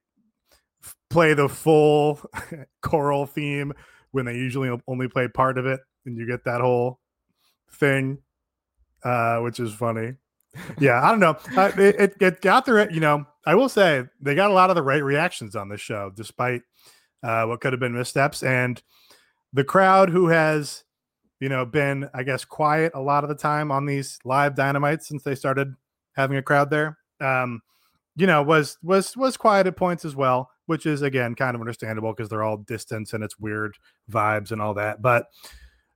[0.83, 2.21] f- play the full
[2.81, 3.73] choral theme
[4.11, 6.99] when they usually only play part of it, and you get that whole
[7.71, 8.19] thing,
[9.03, 10.13] uh, which is funny.
[10.79, 11.37] Yeah, I don't know.
[11.55, 14.69] Uh, it, it, it got the you know I will say they got a lot
[14.69, 16.61] of the right reactions on this show, despite
[17.23, 18.81] uh, what could have been missteps, and
[19.53, 20.83] the crowd who has
[21.39, 25.07] you know been I guess quiet a lot of the time on these live dynamites
[25.07, 25.73] since they started
[26.15, 26.97] having a crowd there.
[27.21, 27.61] Um,
[28.15, 31.61] you know, was was was quiet at points as well, which is again kind of
[31.61, 33.77] understandable because they're all distance and it's weird
[34.11, 35.01] vibes and all that.
[35.01, 35.27] But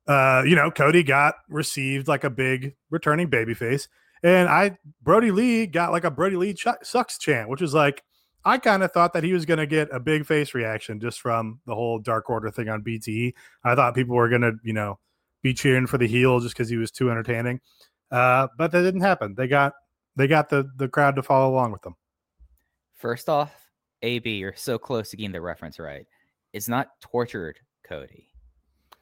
[0.08, 3.88] uh, you know, Cody got received like a big returning babyface,
[4.24, 8.04] and I Brodie Lee got like a Brodie Lee ch- sucks chant, which is like
[8.44, 11.22] I kind of thought that he was going to get a big face reaction just
[11.22, 13.34] from the whole Dark Order thing on BTE.
[13.64, 14.98] I thought people were going to, you know,
[15.44, 17.62] be cheering for the heel just because he was too entertaining.
[18.10, 19.36] Uh, but that didn't happen.
[19.36, 19.74] They got
[20.16, 21.96] they got the the crowd to follow along with them.
[22.96, 23.54] First off,
[24.02, 26.06] AB, you're so close to getting the reference right.
[26.54, 28.31] It's not tortured Cody.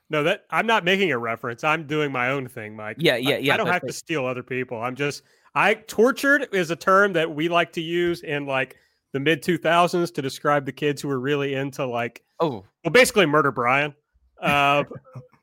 [0.10, 1.64] No, that I'm not making a reference.
[1.64, 2.98] I'm doing my own thing, Mike.
[3.00, 3.54] Yeah, yeah, I, yeah.
[3.54, 4.82] I don't have to steal other people.
[4.82, 8.78] I'm just I tortured is a term that we like to use in like
[9.14, 13.26] the mid 2000s to describe the kids who were really into like oh well basically
[13.26, 13.94] murder Brian.
[14.42, 14.84] Uh,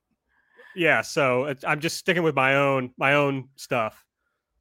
[0.76, 4.06] yeah, so I'm just sticking with my own my own stuff.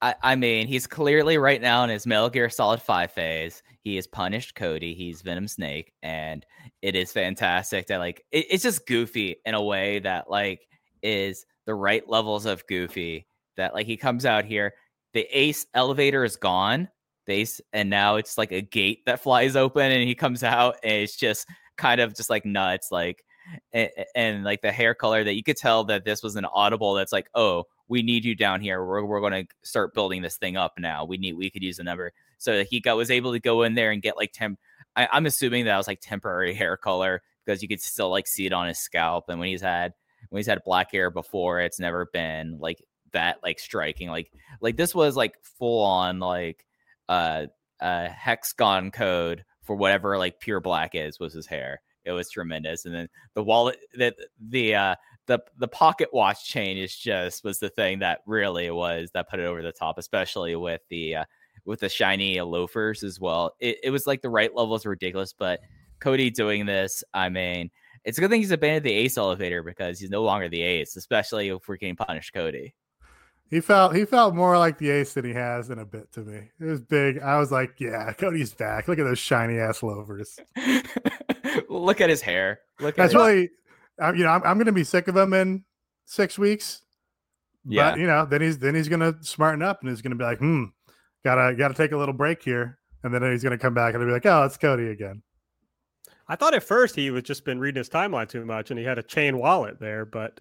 [0.02, 3.64] I, I mean, he's clearly right now in his Metal Gear Solid 5 phase.
[3.82, 4.94] He has punished Cody.
[4.94, 5.94] He's Venom Snake.
[6.04, 6.46] And
[6.82, 10.68] it is fantastic that, like, it, it's just goofy in a way that, like,
[11.02, 13.28] is the right levels of goofy.
[13.58, 14.74] That, like, he comes out here,
[15.14, 16.90] the Ace elevator is gone.
[17.26, 20.76] The Ace, and now it's like a gate that flies open and he comes out
[20.84, 22.92] and it's just kind of just like nuts.
[22.92, 23.24] Like,
[23.74, 26.94] and, and like the hair color that you could tell that this was an audible
[26.94, 28.84] that's like, oh, we need you down here.
[28.84, 31.06] We're, we're going to start building this thing up now.
[31.06, 32.12] We need, we could use a number.
[32.38, 34.60] So he got, was able to go in there and get like temp.
[34.96, 38.46] I, I'm assuming that was like temporary hair color because you could still like see
[38.46, 39.26] it on his scalp.
[39.30, 39.94] And when he's had,
[40.30, 44.10] when he's had black hair before, it's never been like that, like striking.
[44.10, 46.66] Like, like this was like full on like,
[47.08, 47.46] uh,
[47.80, 51.82] uh, hexagon code for whatever like pure black is was his hair.
[52.06, 52.86] It was tremendous.
[52.86, 54.96] And then the wallet that the uh
[55.28, 59.40] the the pocket watch chain is just was the thing that really was that put
[59.40, 61.26] it over the top, especially with the uh,
[61.66, 63.56] with the shiny loafers as well.
[63.60, 65.62] It, it was like the right level is ridiculous, but
[66.00, 67.72] Cody doing this, I mean,
[68.04, 70.96] it's a good thing he's abandoned the ace elevator because he's no longer the ace,
[70.96, 72.76] especially if we're getting punished Cody.
[73.50, 76.22] He felt he felt more like the ace than he has in a bit to
[76.22, 76.50] me.
[76.60, 77.20] It was big.
[77.20, 78.88] I was like, yeah, Cody's back.
[78.88, 80.40] Look at those shiny ass loafers.
[81.70, 82.62] Look at his hair.
[82.80, 83.50] Look That's at really,
[84.00, 85.64] you know, I'm, I'm going to be sick of him in
[86.06, 86.82] six weeks.
[87.66, 87.92] yeah.
[87.92, 90.18] But you know, then he's then he's going to smarten up and he's going to
[90.18, 90.66] be like, hmm,
[91.24, 94.06] gotta gotta take a little break here, and then he's going to come back and
[94.06, 95.22] be like, oh, it's Cody again.
[96.28, 98.86] I thought at first he was just been reading his timeline too much and he
[98.86, 100.40] had a chain wallet there, but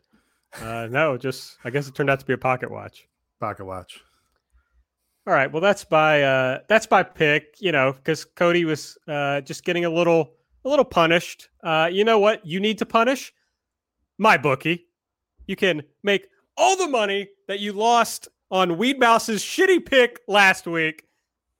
[0.60, 3.06] uh, no, just I guess it turned out to be a pocket watch.
[3.40, 4.00] Pocket watch.
[5.26, 9.40] All right, well that's by uh, that's by pick, you know, because Cody was uh,
[9.42, 10.32] just getting a little
[10.64, 11.48] a little punished.
[11.62, 12.44] Uh, you know what?
[12.46, 13.32] You need to punish
[14.18, 14.86] my bookie.
[15.46, 20.66] You can make all the money that you lost on Weed Mouse's shitty pick last
[20.66, 21.04] week.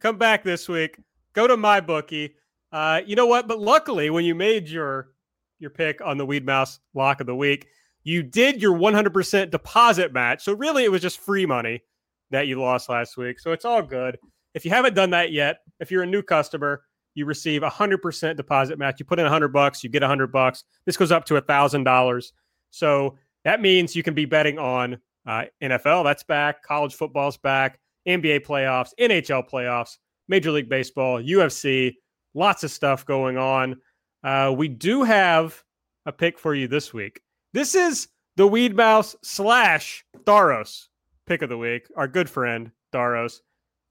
[0.01, 0.99] Come back this week.
[1.33, 2.35] Go to my bookie.
[2.73, 3.49] Uh, you know what?
[3.49, 5.11] But luckily, when you made your
[5.59, 7.69] your pick on the Weed Mouse lock of the week,
[8.03, 10.43] you did your 100% deposit match.
[10.45, 11.83] So really, it was just free money
[12.31, 13.39] that you lost last week.
[13.39, 14.19] So it's all good.
[14.53, 16.83] If you haven't done that yet, if you're a new customer,
[17.15, 18.97] you receive a 100% deposit match.
[18.99, 20.65] You put in 100 bucks, you get 100 bucks.
[20.85, 22.33] This goes up to a $1,000.
[22.75, 27.79] So that means you can be betting on uh, NFL, that's back, college football's back,
[28.07, 29.97] NBA playoffs, NHL playoffs,
[30.29, 31.95] Major League Baseball, UFC,
[32.35, 33.77] lots of stuff going on.
[34.25, 35.63] Uh, we do have
[36.05, 37.21] a pick for you this week.
[37.53, 40.89] This is the Weed Mouse slash Daros
[41.27, 41.87] pick of the week.
[41.97, 43.39] Our good friend Daros.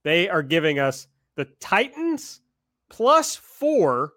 [0.04, 2.42] They are giving us the Titans
[2.90, 4.12] plus four,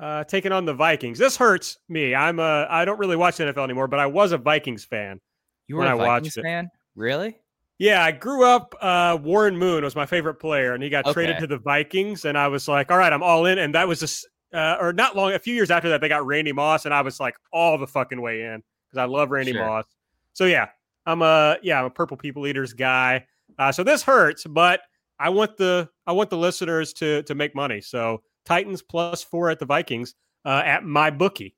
[0.00, 1.18] uh, taking on the Vikings.
[1.18, 2.14] This hurts me.
[2.14, 2.66] I'm a.
[2.68, 5.20] I don't really watch the NFL anymore, but I was a Vikings fan.
[5.68, 6.42] You were when a I Vikings watched it.
[6.42, 6.70] fan?
[6.94, 7.36] Really?
[7.78, 8.74] Yeah, I grew up.
[8.80, 12.38] Uh, Warren Moon was my favorite player, and he got traded to the Vikings, and
[12.38, 15.14] I was like, "All right, I'm all in." And that was just, uh, or not
[15.14, 15.32] long.
[15.32, 17.86] A few years after that, they got Randy Moss, and I was like, all the
[17.86, 19.66] fucking way in because I love Randy Sure.
[19.66, 19.84] Moss.
[20.32, 20.68] So yeah,
[21.04, 23.26] I'm a yeah, I'm a Purple People Eaters guy.
[23.58, 24.80] Uh, so this hurts, but
[25.18, 27.80] I want the I want the listeners to to make money.
[27.82, 31.54] So Titans plus four at the Vikings uh, at my bookie.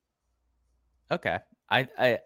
[1.11, 1.37] Okay.
[1.69, 2.19] I, I,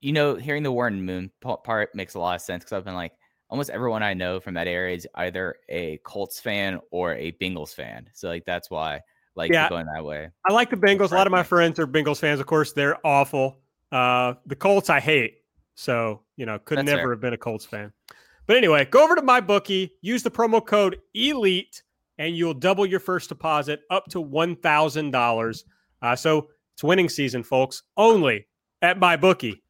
[0.00, 2.94] you know, hearing the Warren Moon part makes a lot of sense because I've been
[2.94, 3.12] like,
[3.48, 7.74] almost everyone I know from that area is either a Colts fan or a Bengals
[7.74, 8.10] fan.
[8.12, 9.00] So like that's why
[9.36, 10.30] like yeah, going that way.
[10.48, 11.12] I like the Bengals.
[11.12, 12.40] A lot of my friends are Bengals fans.
[12.40, 13.58] Of course, they're awful.
[13.92, 15.38] Uh, the Colts I hate.
[15.74, 17.10] So you know, could that's never fair.
[17.10, 17.92] have been a Colts fan.
[18.46, 21.82] But anyway, go over to my bookie, use the promo code ELITE,
[22.18, 25.64] and you'll double your first deposit up to one thousand uh, dollars.
[26.16, 27.82] So it's winning season, folks.
[27.96, 28.46] Only
[28.82, 29.62] at my bookie.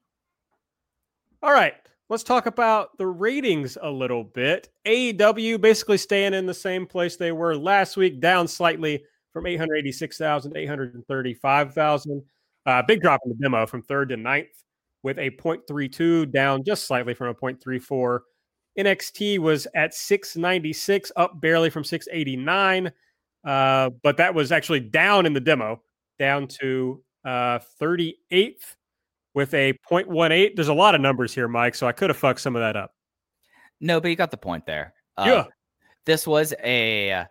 [1.42, 1.74] All right,
[2.08, 4.68] let's talk about the ratings a little bit.
[4.86, 10.54] AEW basically staying in the same place they were last week, down slightly from 886,000
[10.54, 12.22] to 835,000.
[12.64, 14.48] Uh, big drop in the demo from third to ninth
[15.02, 18.20] with a 0.32 down just slightly from a 0.34.
[18.78, 22.92] NXT was at 696, up barely from 689.
[23.44, 25.80] Uh, but that was actually down in the demo,
[26.18, 28.76] down to uh, 38th
[29.34, 30.56] with a 0.18.
[30.56, 32.76] There's a lot of numbers here, Mike, so I could have fucked some of that
[32.76, 32.92] up.
[33.80, 34.94] No, but you got the point there.
[35.16, 35.44] Uh, yeah.
[36.06, 37.26] This was a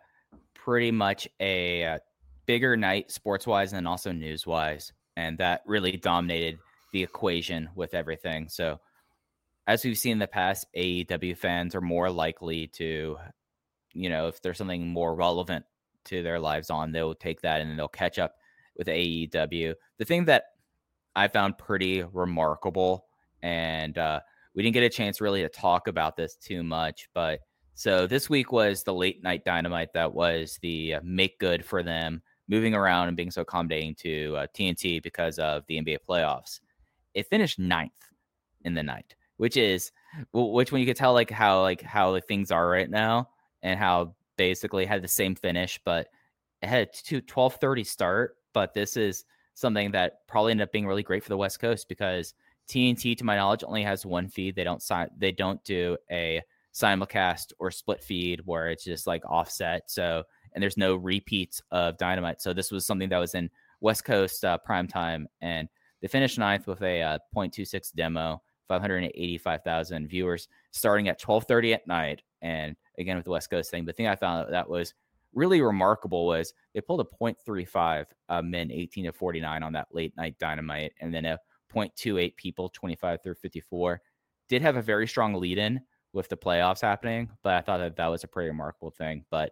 [0.53, 1.99] pretty much a uh,
[2.45, 4.93] bigger night sports wise and also news wise.
[5.17, 6.59] And that really dominated
[6.91, 8.49] the equation with everything.
[8.49, 8.79] So,
[9.67, 13.17] as we've seen in the past, AEW fans are more likely to,
[13.93, 15.65] you know, if there's something more relevant
[16.05, 18.35] to their lives on, they'll take that and they'll catch up
[18.77, 19.73] with AEW.
[19.97, 20.45] The thing that
[21.15, 23.05] I found pretty remarkable.
[23.41, 24.19] And uh,
[24.53, 27.07] we didn't get a chance really to talk about this too much.
[27.13, 27.39] But
[27.73, 31.83] so this week was the late night dynamite that was the uh, make good for
[31.83, 36.59] them moving around and being so accommodating to uh, TNT because of the NBA playoffs.
[37.13, 37.91] It finished ninth
[38.63, 39.91] in the night, which is
[40.33, 43.29] which when you could tell like how like how like, things are right now
[43.63, 46.07] and how basically had the same finish, but
[46.61, 48.37] it had a 1230 start.
[48.53, 51.89] But this is something that probably ended up being really great for the West Coast
[51.89, 52.33] because
[52.69, 54.55] TNT, to my knowledge, only has one feed.
[54.55, 55.09] They don't sign.
[55.17, 56.41] They don't do a
[56.73, 59.89] simulcast or split feed where it's just like offset.
[59.89, 60.23] So
[60.55, 62.41] and there's no repeats of Dynamite.
[62.41, 63.49] So this was something that was in
[63.81, 65.67] West Coast uh, prime time, and
[66.01, 72.21] they finished ninth with a uh, 0.26 demo, 585,000 viewers, starting at 12:30 at night.
[72.41, 74.93] And again with the West Coast thing, the thing I found that was
[75.33, 80.15] really remarkable was they pulled a 0.35 uh, men 18 to 49 on that late
[80.17, 81.39] night dynamite, and then a
[81.73, 84.01] 0.28 people 25 through 54.
[84.47, 85.81] Did have a very strong lead in
[86.13, 89.25] with the playoffs happening, but I thought that that was a pretty remarkable thing.
[89.29, 89.51] But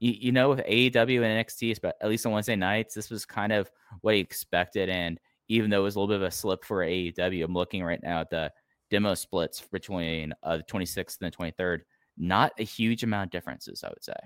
[0.00, 3.52] you, you know, with AEW and NXT, at least on Wednesday nights, this was kind
[3.52, 3.70] of
[4.02, 4.88] what he expected.
[4.88, 5.18] And
[5.48, 8.00] even though it was a little bit of a slip for AEW, I'm looking right
[8.02, 8.52] now at the
[8.90, 11.80] demo splits between uh, the 26th and the 23rd.
[12.16, 14.16] Not a huge amount of differences, I would say.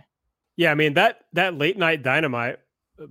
[0.57, 2.59] Yeah, I mean that that late night dynamite.
[3.01, 3.07] Uh,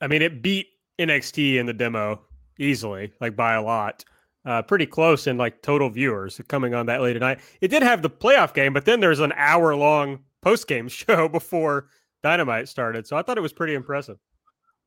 [0.00, 0.66] I mean, it beat
[0.98, 2.20] NXT in the demo
[2.58, 4.04] easily, like by a lot.
[4.44, 7.40] Uh, pretty close in like total viewers coming on that late at night.
[7.62, 11.28] It did have the playoff game, but then there's an hour long post game show
[11.28, 11.88] before
[12.22, 13.06] Dynamite started.
[13.06, 14.18] So I thought it was pretty impressive.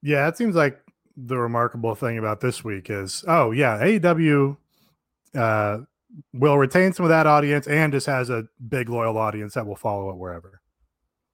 [0.03, 0.80] Yeah, it seems like
[1.18, 4.55] the remarkable thing about this week is oh yeah, AEW
[5.36, 5.80] uh,
[6.34, 9.76] will retain some of that audience and just has a big loyal audience that will
[9.76, 10.61] follow it wherever.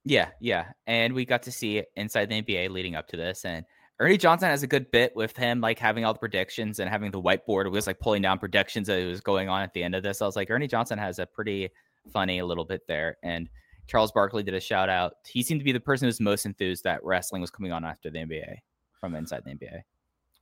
[0.04, 0.72] Yeah, yeah.
[0.86, 3.44] And we got to see it inside the NBA leading up to this.
[3.44, 3.64] And
[4.00, 7.10] Ernie Johnson has a good bit with him, like having all the predictions and having
[7.10, 7.66] the whiteboard.
[7.66, 10.02] It was like pulling down predictions that it was going on at the end of
[10.02, 10.20] this.
[10.20, 11.70] I was like, Ernie Johnson has a pretty
[12.12, 13.16] funny little bit there.
[13.22, 13.48] And
[13.86, 15.14] Charles Barkley did a shout out.
[15.26, 18.10] He seemed to be the person who's most enthused that wrestling was coming on after
[18.10, 18.56] the NBA
[19.04, 19.82] from inside the NBA.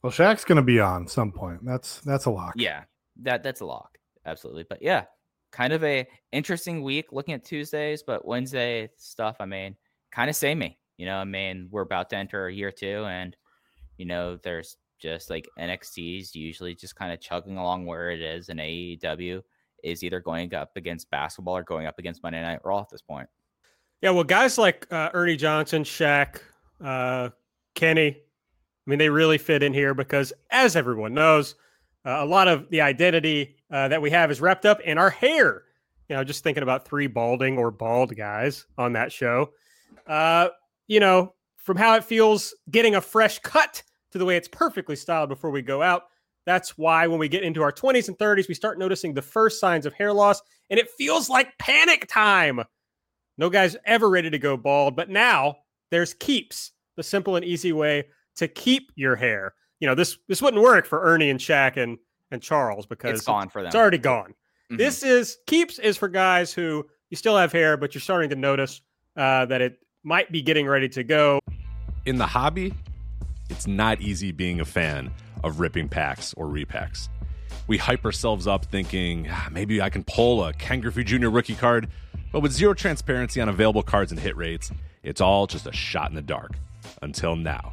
[0.02, 1.64] Well, Shaq's going to be on some point.
[1.64, 2.54] That's that's a lock.
[2.56, 2.84] Yeah,
[3.22, 3.98] that that's a lock.
[4.24, 4.64] Absolutely.
[4.68, 5.04] But yeah,
[5.50, 9.76] kind of a interesting week looking at Tuesdays, but Wednesday stuff, I mean,
[10.12, 10.78] kind of samey.
[10.96, 13.36] You know, I mean, we're about to enter a year two, and
[13.96, 18.48] you know, there's just like NXT's usually just kind of chugging along where it is,
[18.48, 19.42] and AEW
[19.82, 23.02] is either going up against basketball or going up against Monday Night Raw at this
[23.02, 23.28] point.
[24.00, 26.40] Yeah, well, guys like uh, Ernie Johnson, Shaq,
[26.84, 27.30] uh,
[27.74, 28.18] Kenny,
[28.86, 31.54] I mean, they really fit in here because, as everyone knows,
[32.04, 35.10] uh, a lot of the identity uh, that we have is wrapped up in our
[35.10, 35.62] hair.
[36.08, 39.50] You know, just thinking about three balding or bald guys on that show.
[40.06, 40.48] Uh,
[40.88, 44.96] you know, from how it feels getting a fresh cut to the way it's perfectly
[44.96, 46.02] styled before we go out.
[46.44, 49.60] That's why when we get into our 20s and 30s, we start noticing the first
[49.60, 52.60] signs of hair loss, and it feels like panic time.
[53.38, 55.56] No guy's ever ready to go bald, but now
[55.90, 58.04] there's Keeps, the simple and easy way
[58.36, 61.98] to keep your hair you know this this wouldn't work for Ernie and Shaq and
[62.30, 63.66] and Charles because it's gone for them.
[63.66, 64.30] It's already gone.
[64.70, 64.76] Mm-hmm.
[64.76, 68.36] This is keeps is for guys who you still have hair, but you're starting to
[68.36, 68.80] notice
[69.16, 71.40] uh, that it might be getting ready to go.
[72.06, 72.72] In the hobby,
[73.50, 75.12] it's not easy being a fan.
[75.42, 77.08] of ripping packs or repacks.
[77.66, 81.28] We hype ourselves up thinking ah, maybe I can pull a Ken Griffey Jr.
[81.28, 81.88] rookie card,
[82.30, 84.70] but with zero transparency on available cards and hit rates,
[85.02, 86.52] it's all just a shot in the dark.
[87.02, 87.72] Until now.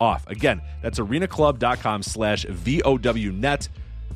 [0.00, 0.26] off.
[0.28, 3.68] Again, that's arenaclub.com slash VOWnet,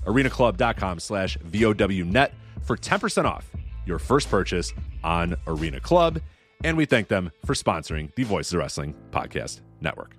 [0.07, 2.31] arenaclub.com slash VOWnet
[2.63, 3.51] for 10% off
[3.87, 4.73] your first purchase
[5.03, 6.21] on Arena Club.
[6.65, 10.17] And we thank them for sponsoring the Voices of Wrestling Podcast Network.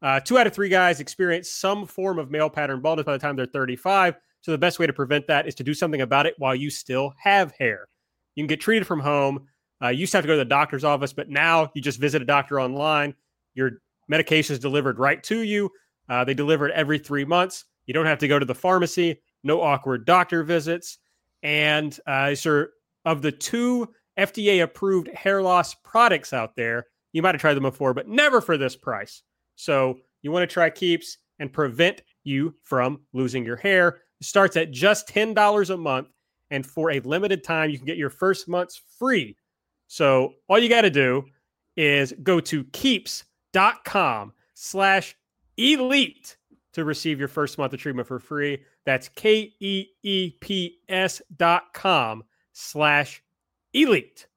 [0.00, 3.18] Uh, two out of three guys experience some form of male pattern baldness by the
[3.18, 4.16] time they're 35.
[4.40, 6.70] So the best way to prevent that is to do something about it while you
[6.70, 7.86] still have hair.
[8.34, 9.46] You can get treated from home.
[9.82, 11.98] Uh, you used to have to go to the doctor's office, but now you just
[11.98, 13.14] visit a doctor online.
[13.54, 13.72] Your
[14.08, 15.70] medication is delivered right to you.
[16.08, 17.64] Uh, they deliver it every three months.
[17.86, 19.20] You don't have to go to the pharmacy.
[19.42, 20.98] No awkward doctor visits.
[21.42, 22.70] And uh, sir,
[23.04, 27.64] of the two FDA approved hair loss products out there, you might have tried them
[27.64, 29.22] before, but never for this price.
[29.56, 34.00] So you want to try Keeps and prevent you from losing your hair.
[34.20, 36.08] It starts at just $10 a month.
[36.50, 39.36] And for a limited time, you can get your first month's free.
[39.92, 41.26] So all you got to do
[41.76, 45.14] is go to keeps.com slash
[45.58, 46.38] elite
[46.72, 48.62] to receive your first month of treatment for free.
[48.86, 52.24] That's K E E P S dot com
[52.54, 53.22] slash
[53.74, 54.28] elite.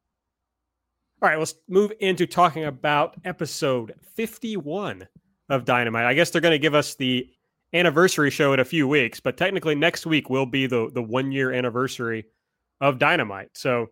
[1.21, 5.07] All right, let's move into talking about episode 51
[5.47, 6.05] of Dynamite.
[6.05, 7.29] I guess they're going to give us the
[7.71, 11.31] anniversary show in a few weeks, but technically next week will be the, the one
[11.31, 12.25] year anniversary
[12.81, 13.51] of Dynamite.
[13.53, 13.87] So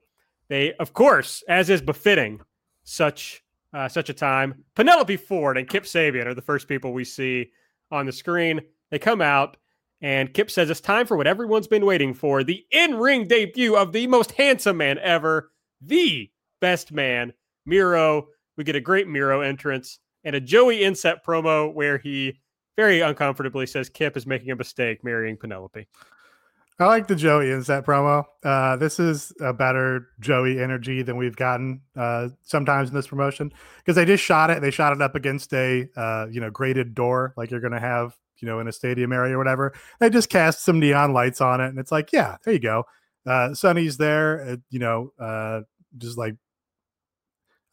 [0.50, 2.42] they, of course, as is befitting
[2.84, 7.04] such uh, such a time, Penelope Ford and Kip Sabian are the first people we
[7.04, 7.50] see
[7.90, 8.62] on the screen.
[8.92, 9.58] They come out,
[10.02, 13.76] and Kip says it's time for what everyone's been waiting for the in ring debut
[13.76, 16.30] of the most handsome man ever, the
[16.62, 17.34] best man,
[17.66, 18.28] Miro.
[18.58, 22.40] We get a great Miro entrance and a Joey inset promo where he
[22.76, 25.88] very uncomfortably says Kip is making a mistake marrying Penelope.
[26.80, 28.26] I like the Joey inset promo.
[28.44, 33.54] Uh, this is a better Joey energy than we've gotten uh, sometimes in this promotion
[33.78, 34.62] because they just shot it.
[34.62, 37.80] They shot it up against a uh, you know graded door like you're going to
[37.80, 39.74] have you know in a stadium area or whatever.
[40.00, 42.86] They just cast some neon lights on it, and it's like, yeah, there you go.
[43.26, 45.62] Uh, Sonny's there, uh, you know, uh,
[45.98, 46.36] just like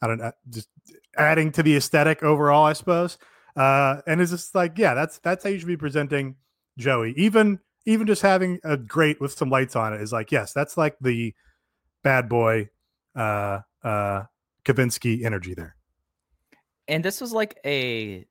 [0.01, 0.69] I don't know, just
[1.17, 3.17] adding to the aesthetic overall, I suppose.
[3.55, 6.35] Uh, and it's just like, yeah, that's that's how you should be presenting
[6.77, 10.53] Joey, even even just having a grate with some lights on it is like, yes,
[10.53, 11.33] that's like the
[12.03, 12.69] bad boy
[13.15, 14.23] uh uh
[14.65, 15.75] Kavinsky energy there.
[16.87, 18.25] And this was like a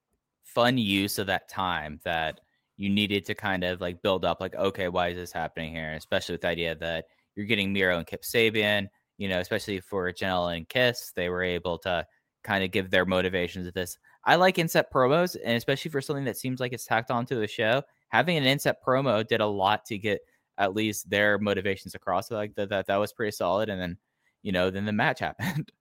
[0.45, 2.41] fun use of that time that
[2.77, 5.93] you needed to kind of like build up, like, okay, why is this happening here?
[5.93, 7.05] Especially with the idea that
[7.37, 8.89] you're getting Miro and Kip Sabian,
[9.19, 12.07] you know, especially for Janela and Kiss, they were able to
[12.43, 13.99] kind of give their motivations of this.
[14.25, 17.47] I like inset promos, and especially for something that seems like it's tacked onto the
[17.47, 20.21] show, having an inset promo did a lot to get
[20.59, 22.31] at least their motivations across.
[22.31, 23.69] Like that, that, that was pretty solid.
[23.69, 23.97] And then,
[24.43, 25.73] you know, then the match happened.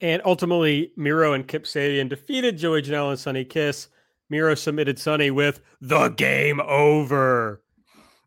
[0.00, 3.88] And ultimately, Miro and Kip Sabian defeated Joey Janela and Sonny Kiss.
[4.28, 7.62] Miro submitted Sonny with the game over.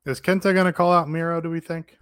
[0.06, 1.42] Is Kenta going to call out Miro?
[1.42, 1.98] Do we think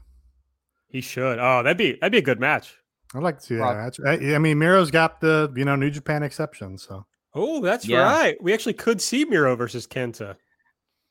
[0.88, 1.40] he should?
[1.40, 2.78] Oh, that'd be that'd be a good match.
[3.16, 3.98] I'd like to see that.
[4.06, 7.06] I, I mean, Miro's got the you know New Japan exception, so.
[7.34, 8.02] Oh, that's yeah.
[8.02, 8.42] right.
[8.42, 10.38] We actually could see Miro versus Kenta.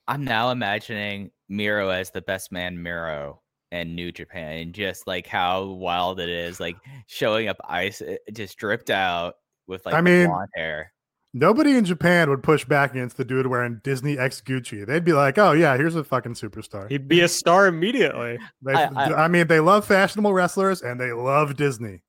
[0.07, 3.41] I'm now imagining Miro as the best man Miro
[3.73, 6.77] and New Japan, and just like how wild it is, like
[7.07, 9.35] showing up ice eh, just dripped out
[9.67, 10.93] with like I mean, blonde hair.
[11.37, 14.87] Nobody in Japan would push back against the dude wearing Disney X Gucci.
[14.87, 18.39] They'd be like, "Oh yeah, here's a fucking superstar." He'd be a star immediately.
[18.63, 22.03] They, I, I, I mean, they love fashionable wrestlers and they love Disney.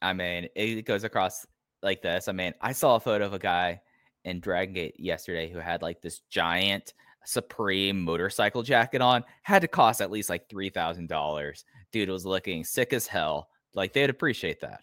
[0.00, 1.46] I mean, it goes across
[1.82, 2.28] like this.
[2.28, 3.80] I mean, I saw a photo of a guy
[4.24, 9.24] in Dragon Gate yesterday who had like this giant Supreme motorcycle jacket on.
[9.42, 11.64] Had to cost at least like three thousand dollars.
[11.92, 13.48] Dude was looking sick as hell.
[13.74, 14.80] Like they'd appreciate that.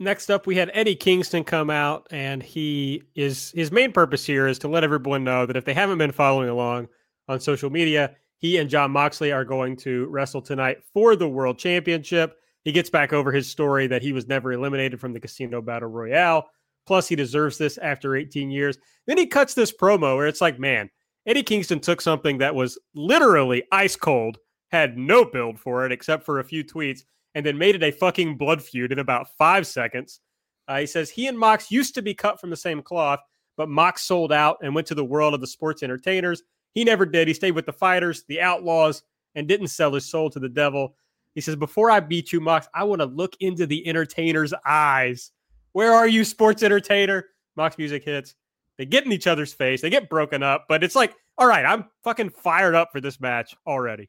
[0.00, 4.46] Next up, we had Eddie Kingston come out, and he is his main purpose here
[4.46, 6.88] is to let everyone know that if they haven't been following along
[7.26, 11.58] on social media, he and Jon Moxley are going to wrestle tonight for the World
[11.58, 12.36] Championship.
[12.62, 15.88] He gets back over his story that he was never eliminated from the Casino Battle
[15.88, 16.48] Royale.
[16.88, 18.78] Plus, he deserves this after 18 years.
[19.06, 20.88] Then he cuts this promo where it's like, man,
[21.26, 26.24] Eddie Kingston took something that was literally ice cold, had no build for it except
[26.24, 27.00] for a few tweets,
[27.34, 30.20] and then made it a fucking blood feud in about five seconds.
[30.66, 33.20] Uh, he says he and Mox used to be cut from the same cloth,
[33.58, 36.42] but Mox sold out and went to the world of the sports entertainers.
[36.72, 37.28] He never did.
[37.28, 39.02] He stayed with the fighters, the outlaws,
[39.34, 40.96] and didn't sell his soul to the devil.
[41.34, 45.32] He says, Before I beat you, Mox, I want to look into the entertainer's eyes.
[45.72, 47.26] Where are you, sports entertainer?
[47.56, 48.34] Mox music hits.
[48.76, 49.82] They get in each other's face.
[49.82, 53.20] They get broken up, but it's like, all right, I'm fucking fired up for this
[53.20, 54.08] match already.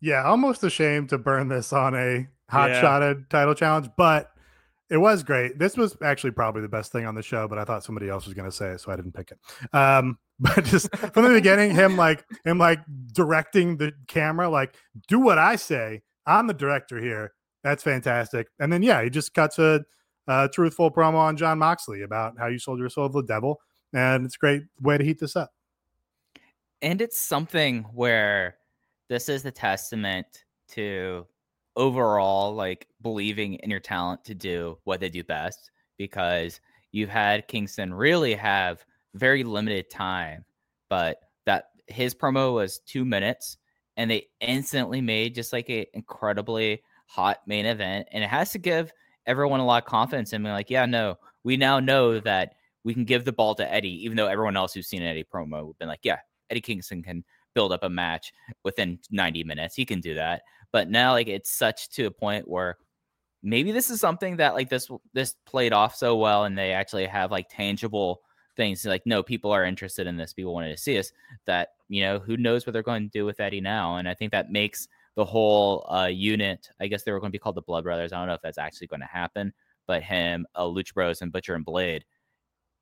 [0.00, 2.80] Yeah, almost ashamed to burn this on a hot yeah.
[2.80, 4.32] shotted title challenge, but
[4.90, 5.58] it was great.
[5.58, 8.26] This was actually probably the best thing on the show, but I thought somebody else
[8.26, 9.38] was going to say it, so I didn't pick it.
[9.74, 12.80] Um, but just from the beginning, him like him like
[13.12, 14.74] directing the camera, like
[15.08, 17.32] do what I say, I'm the director here.
[17.62, 18.48] That's fantastic.
[18.58, 19.84] And then yeah, he just cuts a,
[20.28, 23.60] a truthful promo on Jon Moxley about how you sold your soul to the devil,
[23.92, 25.50] and it's a great way to heat this up.
[26.80, 28.56] And it's something where
[29.08, 30.26] this is the testament
[30.70, 31.26] to
[31.76, 36.60] overall like believing in your talent to do what they do best because
[36.90, 40.44] you've had Kingston really have very limited time,
[40.88, 43.58] but that his promo was two minutes
[43.96, 48.08] and they instantly made just like a incredibly hot main event.
[48.12, 48.92] And it has to give
[49.26, 50.50] everyone a lot of confidence in me.
[50.50, 52.54] Like, yeah, no, we now know that
[52.84, 55.24] we can give the ball to Eddie, even though everyone else who's seen an Eddie
[55.24, 56.18] promo have been like, yeah,
[56.50, 58.32] Eddie Kingston can build up a match
[58.64, 59.74] within 90 minutes.
[59.74, 60.42] He can do that.
[60.72, 62.78] But now, like, it's such to a point where
[63.42, 67.06] maybe this is something that like this this played off so well, and they actually
[67.06, 68.22] have like tangible
[68.56, 71.12] things like no people are interested in this people wanted to see us
[71.46, 74.14] that you know who knows what they're going to do with eddie now and i
[74.14, 77.54] think that makes the whole uh, unit i guess they were going to be called
[77.54, 79.52] the blood brothers i don't know if that's actually going to happen
[79.86, 82.04] but him uh, lucha bros and butcher and blade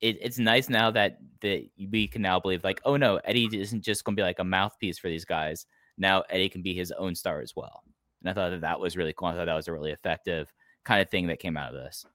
[0.00, 3.82] it, it's nice now that that we can now believe like oh no eddie isn't
[3.82, 5.66] just going to be like a mouthpiece for these guys
[5.98, 7.82] now eddie can be his own star as well.
[8.22, 10.52] And i thought that that was really cool i thought that was a really effective
[10.84, 12.06] kind of thing that came out of this.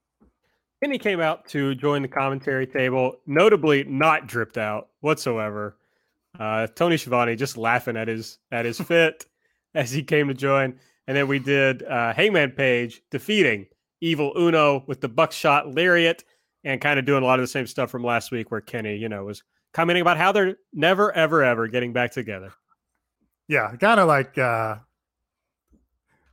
[0.83, 5.77] Kenny came out to join the commentary table, notably not dripped out whatsoever.
[6.37, 9.25] Uh, Tony Schiavone just laughing at his at his fit
[9.75, 13.67] as he came to join, and then we did uh, Hangman Page defeating
[14.01, 16.23] Evil Uno with the buckshot lariat,
[16.63, 18.95] and kind of doing a lot of the same stuff from last week, where Kenny,
[18.95, 22.51] you know, was commenting about how they're never, ever, ever getting back together.
[23.47, 24.77] Yeah, kind of like uh,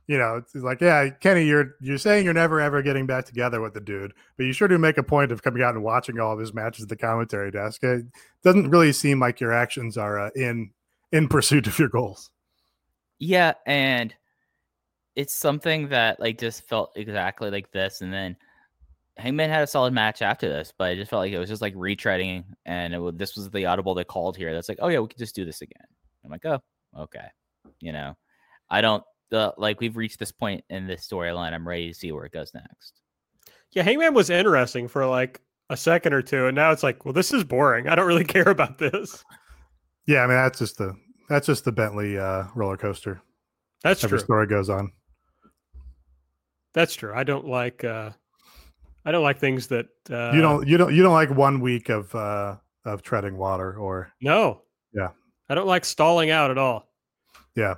[0.07, 3.61] you know, it's like, yeah, Kenny, you're you're saying you're never ever getting back together
[3.61, 6.19] with the dude, but you sure do make a point of coming out and watching
[6.19, 7.83] all of his matches at the commentary desk.
[7.83, 8.05] It
[8.43, 10.71] doesn't really seem like your actions are uh, in
[11.11, 12.29] in pursuit of your goals.
[13.23, 14.13] Yeah, and
[15.15, 18.35] it's something that like just felt exactly like this, and then
[19.15, 21.61] Hangman had a solid match after this, but I just felt like it was just
[21.61, 24.53] like retreading, and it, this was the audible they called here.
[24.53, 25.85] That's like, oh yeah, we could just do this again.
[26.25, 26.59] I'm like, oh,
[26.99, 27.27] okay,
[27.79, 28.17] you know,
[28.69, 31.53] I don't the like we've reached this point in this storyline.
[31.53, 32.99] I'm ready to see where it goes next.
[33.71, 37.13] Yeah, Hangman was interesting for like a second or two, and now it's like, well,
[37.13, 37.87] this is boring.
[37.87, 39.23] I don't really care about this.
[40.07, 40.93] Yeah, I mean that's just the
[41.33, 43.21] that's just the Bentley uh, roller coaster.
[43.83, 44.25] That's Every true.
[44.25, 44.91] story goes on.
[46.73, 47.13] That's true.
[47.13, 48.11] I don't like uh
[49.05, 51.89] I don't like things that uh you don't you don't you don't like one week
[51.89, 52.55] of uh
[52.85, 54.61] of treading water or No.
[54.93, 55.09] Yeah.
[55.49, 56.87] I don't like stalling out at all.
[57.55, 57.75] yeah.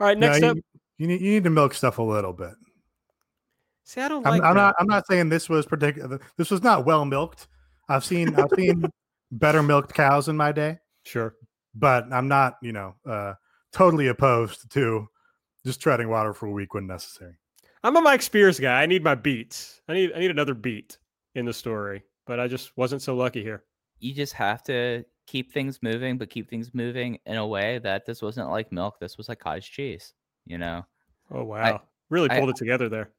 [0.00, 0.56] All right, No, next you, up.
[0.98, 2.52] you need you need to milk stuff a little bit.
[3.84, 6.20] See, I don't I'm, like I'm not I'm not saying this was particular.
[6.36, 7.46] This was not well milked.
[7.88, 8.84] I've seen I've seen
[9.30, 11.34] better milked cows in my day, Sure.
[11.74, 13.34] But I'm not you know uh
[13.72, 15.08] totally opposed to
[15.64, 17.34] just treading water for a week when necessary.
[17.82, 18.82] I'm a Mike Spears guy.
[18.82, 19.80] I need my beats.
[19.88, 20.98] I need I need another beat
[21.34, 23.64] in the story, but I just wasn't so lucky here.
[23.98, 28.06] You just have to keep things moving, but keep things moving in a way that
[28.06, 28.98] this wasn't like milk.
[29.00, 30.14] This was like cottage cheese.
[30.46, 30.86] You know.
[31.30, 31.82] Oh wow.
[32.10, 33.10] really I- pulled it together there.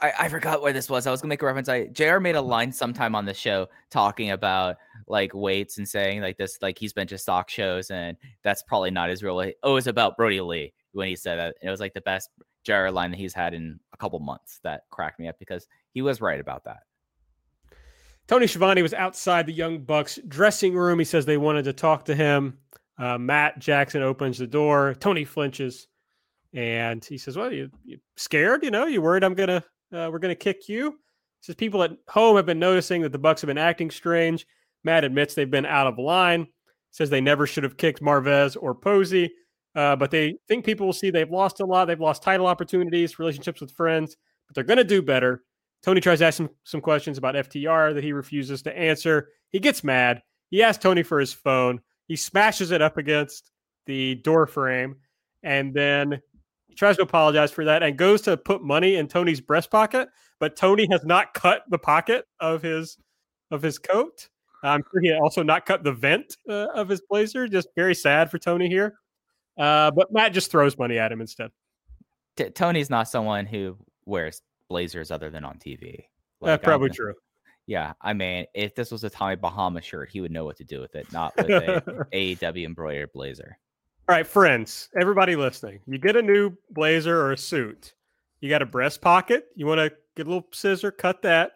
[0.00, 1.06] I, I forgot where this was.
[1.06, 1.68] I was gonna make a reference.
[1.68, 4.76] I JR made a line sometime on the show talking about
[5.08, 8.90] like weights and saying like this, like he's been to stock shows, and that's probably
[8.90, 9.52] not his real.
[9.62, 11.56] Oh, it's about Brodie Lee when he said that.
[11.62, 12.30] It was like the best
[12.64, 14.60] JR line that he's had in a couple months.
[14.62, 16.80] That cracked me up because he was right about that.
[18.28, 20.98] Tony Schiavone was outside the Young Bucks dressing room.
[20.98, 22.58] He says they wanted to talk to him.
[22.98, 24.94] Uh, Matt Jackson opens the door.
[25.00, 25.88] Tony flinches,
[26.52, 28.62] and he says, "Well, you, you scared?
[28.62, 30.98] You know, you worried I'm gonna uh, we're gonna kick you?"
[31.40, 34.46] Says people at home have been noticing that the Bucks have been acting strange.
[34.84, 36.46] Matt admits they've been out of line.
[36.90, 39.30] Says they never should have kicked Marvez or Posey,
[39.74, 41.84] uh, but they think people will see they've lost a lot.
[41.84, 44.16] They've lost title opportunities, relationships with friends,
[44.46, 45.44] but they're going to do better.
[45.82, 49.28] Tony tries to ask him some questions about FTR that he refuses to answer.
[49.50, 50.22] He gets mad.
[50.50, 51.80] He asks Tony for his phone.
[52.08, 53.52] He smashes it up against
[53.86, 54.96] the door frame
[55.42, 56.27] and then he
[56.78, 60.08] tries to apologize for that and goes to put money in Tony's breast pocket,
[60.38, 62.96] but Tony has not cut the pocket of his
[63.50, 64.28] of his coat.
[64.62, 67.48] I'm sure he also not cut the vent uh, of his blazer.
[67.48, 68.94] Just very sad for Tony here.
[69.58, 71.50] Uh, but Matt just throws money at him instead.
[72.36, 76.04] T- Tony's not someone who wears blazers other than on TV.
[76.42, 77.14] Uh, I probably true.
[77.66, 80.64] Yeah, I mean, if this was a Tommy Bahama shirt, he would know what to
[80.64, 83.58] do with it, not with a AEW embroidered blazer.
[84.08, 87.92] All right, friends, everybody listening, you get a new blazer or a suit.
[88.40, 89.48] You got a breast pocket.
[89.54, 91.52] You want to get a little scissor, cut that.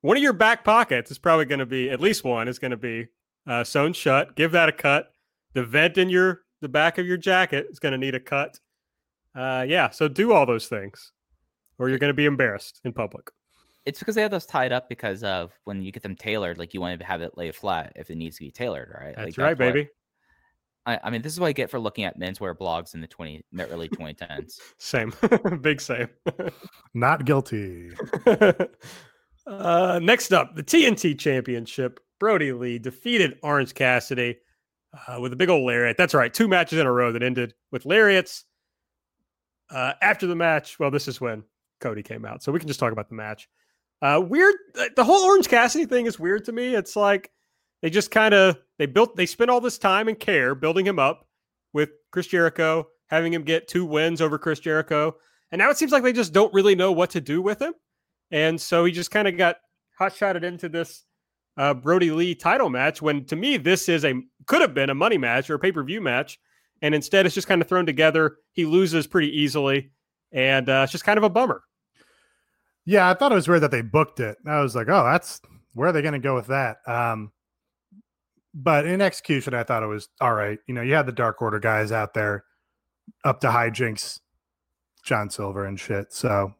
[0.00, 2.72] One of your back pockets is probably going to be at least one is going
[2.72, 3.06] to be
[3.46, 4.34] uh, sewn shut.
[4.34, 5.12] Give that a cut.
[5.52, 8.58] The vent in your the back of your jacket is going to need a cut.
[9.36, 11.12] Uh, yeah, so do all those things,
[11.78, 13.30] or you're going to be embarrassed in public.
[13.84, 16.74] It's because they have those tied up because of when you get them tailored, like
[16.74, 19.14] you want to have it lay flat if it needs to be tailored, right?
[19.16, 19.88] That's Like, right, why- baby.
[20.86, 23.06] I, I mean, this is what I get for looking at menswear blogs in the
[23.06, 24.58] twenty, in the early 2010s.
[24.78, 25.12] Same,
[25.62, 26.08] big same.
[26.94, 27.90] Not guilty.
[29.46, 32.00] uh, next up, the TNT Championship.
[32.20, 34.36] Brodie Lee defeated Orange Cassidy
[35.08, 35.96] uh, with a big old lariat.
[35.96, 38.44] That's right, two matches in a row that ended with lariats.
[39.70, 41.42] Uh, after the match, well, this is when
[41.80, 43.48] Cody came out, so we can just talk about the match.
[44.02, 44.54] Uh, weird.
[44.78, 46.74] uh, The whole Orange Cassidy thing is weird to me.
[46.74, 47.30] It's like
[47.84, 50.98] they just kind of they built they spent all this time and care building him
[50.98, 51.28] up
[51.74, 55.16] with Chris Jericho, having him get two wins over Chris Jericho,
[55.52, 57.74] and now it seems like they just don't really know what to do with him.
[58.30, 59.56] And so he just kind of got
[59.98, 61.04] hot shotted into this
[61.58, 64.14] uh, Brodie Lee title match when to me this is a
[64.46, 66.38] could have been a money match or a pay per view match,
[66.80, 68.38] and instead it's just kind of thrown together.
[68.54, 69.90] He loses pretty easily,
[70.32, 71.62] and uh, it's just kind of a bummer.
[72.86, 74.38] Yeah, I thought it was weird that they booked it.
[74.46, 75.42] I was like, oh, that's
[75.74, 76.78] where are they going to go with that?
[76.86, 77.30] Um,
[78.54, 80.58] but in execution, I thought it was all right.
[80.66, 82.44] You know, you had the Dark Order guys out there
[83.24, 84.20] up to hijinks,
[85.04, 86.12] John Silver and shit.
[86.12, 86.54] So,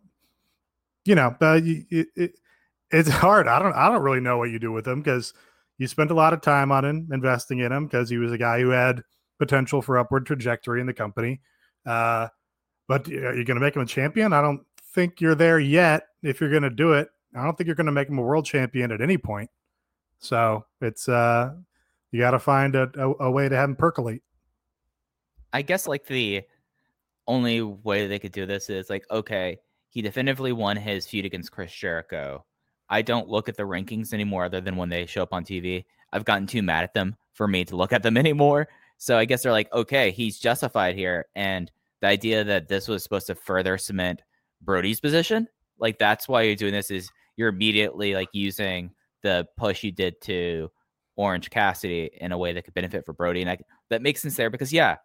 [1.05, 2.39] you know, but you, it, it,
[2.91, 3.47] it's hard.
[3.47, 5.33] I don't, I don't really know what you do with him because
[5.79, 8.39] you spent a lot of time on him, investing in him because he was a
[8.39, 9.03] guy who had
[9.39, 11.41] potential for upward trajectory in the company.
[11.87, 12.29] Uh,
[12.89, 14.33] but are you going to make him a champion?
[14.33, 16.05] I don't think you're there yet.
[16.23, 18.23] If you're going to do it, I don't think you're going to make him a
[18.23, 19.51] world champion at any point.
[20.19, 21.55] So it's uh,
[22.15, 24.23] you got to find a, a, a way to have him percolate.
[25.53, 26.43] I guess like the
[27.27, 29.59] only way they could do this is like, okay,
[29.89, 32.45] he definitively won his feud against Chris Jericho.
[32.89, 35.87] I don't look at the rankings anymore other than when they show up on TV.
[36.13, 38.69] I've gotten too mad at them for me to look at them anymore.
[38.97, 41.27] So I guess they're like, okay, he's justified here.
[41.35, 41.69] And
[42.01, 44.23] the idea that this was supposed to further cement
[44.63, 45.49] Brodie's position,
[45.81, 48.93] like that's why you're doing this is you're immediately like using
[49.25, 50.71] the push you did to
[51.17, 53.43] Orange Cassidy in a way that could benefit for Brodie.
[53.43, 53.59] And I,
[53.91, 54.97] that makes sense there because yeah,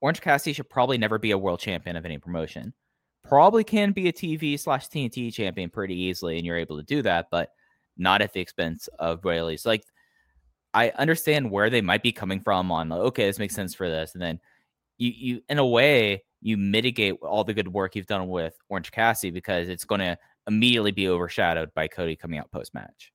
[0.00, 2.72] Orange Cassidy should probably never be a world champion of any promotion.
[3.24, 7.02] Probably can be a TV slash TNT champion pretty easily, and you're able to do
[7.02, 7.26] that.
[7.30, 7.50] But
[7.96, 9.56] not at the expense of Bailey.
[9.56, 9.84] So like
[10.74, 13.88] I understand where they might be coming from on like, okay, this makes sense for
[13.88, 14.12] this.
[14.14, 14.40] And then
[14.98, 18.90] you you in a way you mitigate all the good work you've done with Orange
[18.92, 23.12] Cassidy because it's going to immediately be overshadowed by Cody coming out post match.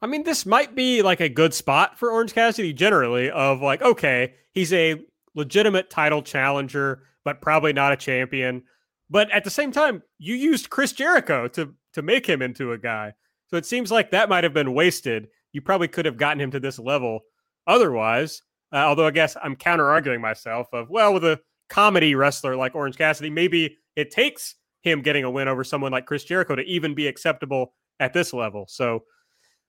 [0.00, 3.82] I mean, this might be like a good spot for Orange Cassidy generally of like,
[3.82, 5.00] okay, he's a
[5.34, 8.62] legitimate title challenger, but probably not a champion.
[9.10, 12.78] But at the same time, you used Chris Jericho to to make him into a
[12.78, 13.14] guy.
[13.48, 15.28] So it seems like that might have been wasted.
[15.52, 17.20] You probably could have gotten him to this level
[17.66, 18.42] otherwise.
[18.72, 22.74] Uh, although I guess I'm counter arguing myself of well, with a comedy wrestler like
[22.74, 26.62] Orange Cassidy, maybe it takes him getting a win over someone like Chris Jericho to
[26.62, 28.66] even be acceptable at this level.
[28.68, 29.04] So,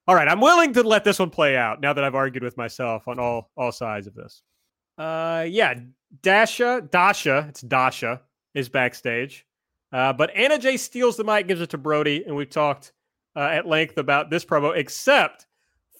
[0.10, 2.58] all right, I'm willing to let this one play out now that I've argued with
[2.58, 4.42] myself on all all sides of this.
[4.98, 5.76] Uh, yeah,
[6.24, 8.20] Dasha, Dasha, it's Dasha
[8.56, 9.46] is backstage,
[9.94, 12.92] uh, but Anna Jay steals the mic, gives it to Brodie, and we've talked
[13.36, 15.46] uh, at length about this promo, except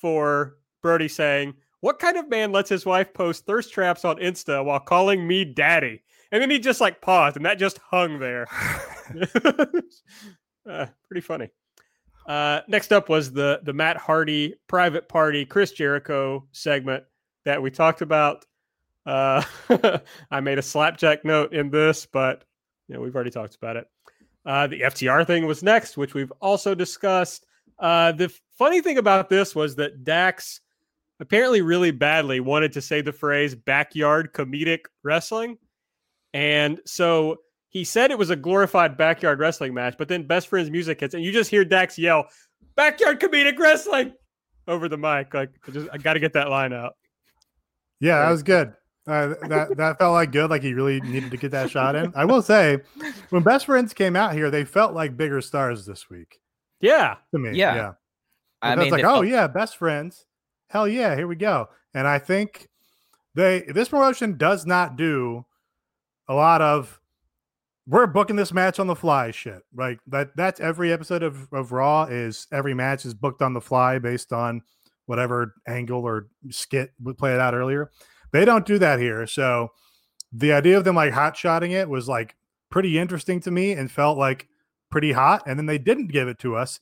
[0.02, 4.66] for Brodie saying, "What kind of man lets his wife post thirst traps on Insta
[4.66, 6.02] while calling me daddy?"
[6.32, 8.48] And then he just like paused, and that just hung there.
[10.68, 11.52] uh, pretty funny.
[12.30, 17.04] Uh, next up was the the Matt Hardy private party Chris Jericho segment
[17.44, 18.46] that we talked about.
[19.04, 19.42] Uh,
[20.32, 22.44] I made a slapjack note in this, but
[22.88, 23.88] you know, we've already talked about it.
[24.46, 27.48] Uh, the FTR thing was next, which we've also discussed.
[27.80, 30.62] Uh, the funny thing about this was that Dax
[31.20, 35.58] apparently really badly wanted to say the phrase backyard comedic wrestling.
[36.34, 37.38] And so
[37.70, 41.14] he said it was a glorified backyard wrestling match, but then Best Friends music hits,
[41.14, 42.26] and you just hear Dax yell,
[42.76, 44.14] backyard comedic wrestling
[44.68, 45.34] over the mic.
[45.34, 46.94] Like, I, just, I got to get that line out.
[48.00, 48.74] Yeah, that was good.
[49.08, 50.50] Uh, that that felt like good.
[50.52, 52.12] Like he really needed to get that shot in.
[52.16, 52.78] I will say,
[53.30, 56.40] when Best Friends came out here, they felt like bigger stars this week
[56.80, 57.16] Yeah.
[57.32, 57.58] to me.
[57.58, 57.76] Yeah.
[57.76, 57.92] yeah.
[58.62, 60.26] I I mean, was like, oh felt- yeah, best friends.
[60.68, 61.70] Hell yeah, here we go.
[61.94, 62.68] And I think
[63.36, 65.46] they this promotion does not do
[66.28, 66.99] a lot of
[67.90, 69.64] we're booking this match on the fly shit.
[69.76, 73.62] Like that that's every episode of, of Raw is every match is booked on the
[73.62, 74.62] fly based on
[75.08, 77.90] whatever angle or skit we played out earlier.
[78.32, 79.26] They don't do that here.
[79.26, 79.70] So
[80.32, 82.36] the idea of them like hot shotting it was like
[82.70, 84.48] pretty interesting to me and felt like
[84.92, 85.42] pretty hot.
[85.48, 86.80] And then they didn't give it to us.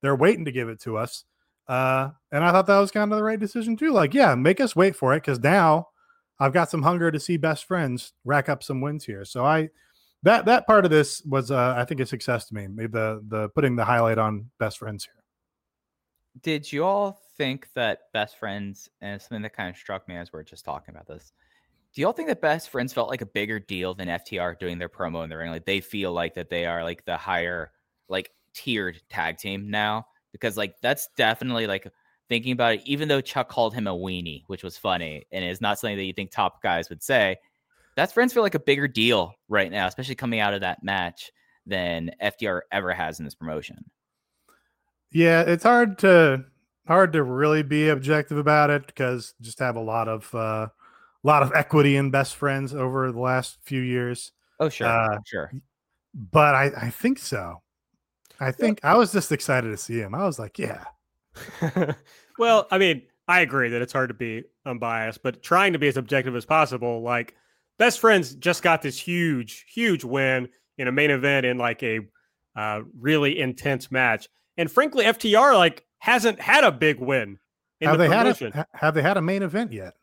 [0.00, 1.24] They're waiting to give it to us.
[1.68, 3.92] Uh, and I thought that was kind of the right decision too.
[3.92, 5.88] Like, yeah, make us wait for it because now
[6.40, 9.26] I've got some hunger to see best friends rack up some wins here.
[9.26, 9.68] So I
[10.22, 12.66] that that part of this was uh, I think a success to me.
[12.66, 15.14] Maybe the the putting the highlight on best friends here.
[16.42, 20.32] Did you all think that best friends and something that kind of struck me as
[20.32, 21.32] we're just talking about this?
[21.94, 24.88] Do y'all think that best friends felt like a bigger deal than FTR doing their
[24.88, 25.50] promo in the ring?
[25.50, 27.72] Like they feel like that they are like the higher,
[28.08, 30.06] like tiered tag team now?
[30.32, 31.90] Because like that's definitely like
[32.28, 35.60] thinking about it, even though Chuck called him a weenie, which was funny and is
[35.60, 37.36] not something that you think top guys would say.
[37.96, 41.32] Best friends feel like a bigger deal right now, especially coming out of that match
[41.64, 43.84] than FTR ever has in this promotion.
[45.10, 46.44] Yeah, it's hard to
[46.86, 50.68] hard to really be objective about it because just have a lot of uh,
[51.22, 54.32] lot of equity in best friends over the last few years.
[54.60, 55.52] Oh sure, Uh, sure.
[56.14, 57.62] But I, I think so.
[58.38, 60.14] I think I was just excited to see him.
[60.14, 60.84] I was like, yeah,
[62.38, 65.88] well, I mean, I agree that it's hard to be unbiased, but trying to be
[65.88, 67.02] as objective as possible.
[67.02, 67.34] Like,
[67.78, 70.48] best friends just got this huge, huge win
[70.78, 72.00] in a main event in like a
[72.56, 77.38] uh, really intense match, and frankly, FTR like hasn't had a big win
[77.80, 79.94] in have the they had a, have they had a main event yet?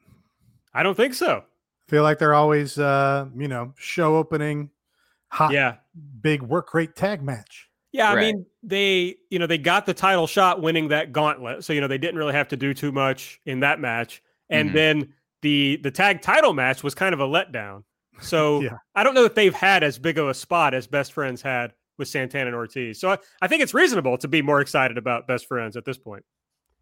[0.74, 1.43] I don't think so.
[1.88, 4.69] feel like they're always uh, you know, show opening
[5.30, 5.78] hot Yeah,
[6.21, 7.69] big work rate tag match.
[7.91, 8.21] Yeah, I Right.
[8.34, 11.63] mean, they, you know, they got the title shot winning that gauntlet.
[11.63, 14.24] So, you know, they didn't really have to do too much in that match.
[14.49, 14.74] And Mhm.
[14.74, 15.13] then
[15.43, 17.83] the the tag title match was kind of a letdown.
[18.21, 18.77] So, Yeah.
[18.95, 21.73] I don't know if they've had as big of a spot as Best Friends had
[21.99, 22.99] with Santana and Ortiz.
[22.99, 25.97] So, I, I think it's reasonable to be more excited about Best Friends at this
[25.99, 26.25] point.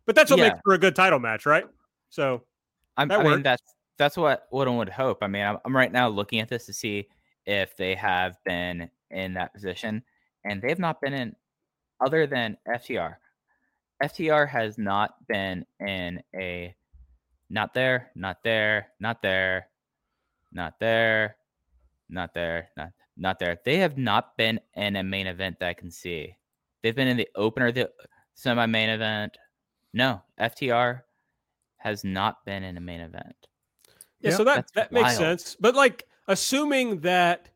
[0.06, 0.50] But that's what Yeah.
[0.50, 1.66] makes for a good title match, right?
[2.10, 2.44] So,
[2.98, 3.44] I'm, I mean, works.
[3.44, 3.64] that's
[3.98, 5.20] that's what one would hope.
[5.22, 7.08] I mean, I'm, I'm right now looking at this to see
[7.46, 10.02] if they have been in that position,
[10.46, 11.36] and they have not been in.
[12.04, 13.16] Other than FTR,
[14.04, 16.74] FTR has not been in a
[17.52, 19.68] not there, not there, not there,
[20.54, 21.36] not there,
[22.10, 23.60] not there, not not there.
[23.66, 26.36] They have not been in a main event that I can see.
[26.82, 27.92] They've been in the opener, the
[28.34, 29.38] semi main event.
[29.94, 31.02] No, FTR
[31.78, 33.36] has not been in a main event.
[34.22, 35.58] yeah, Yeah, so that, that's that makes sense.
[35.60, 37.50] But like, assuming that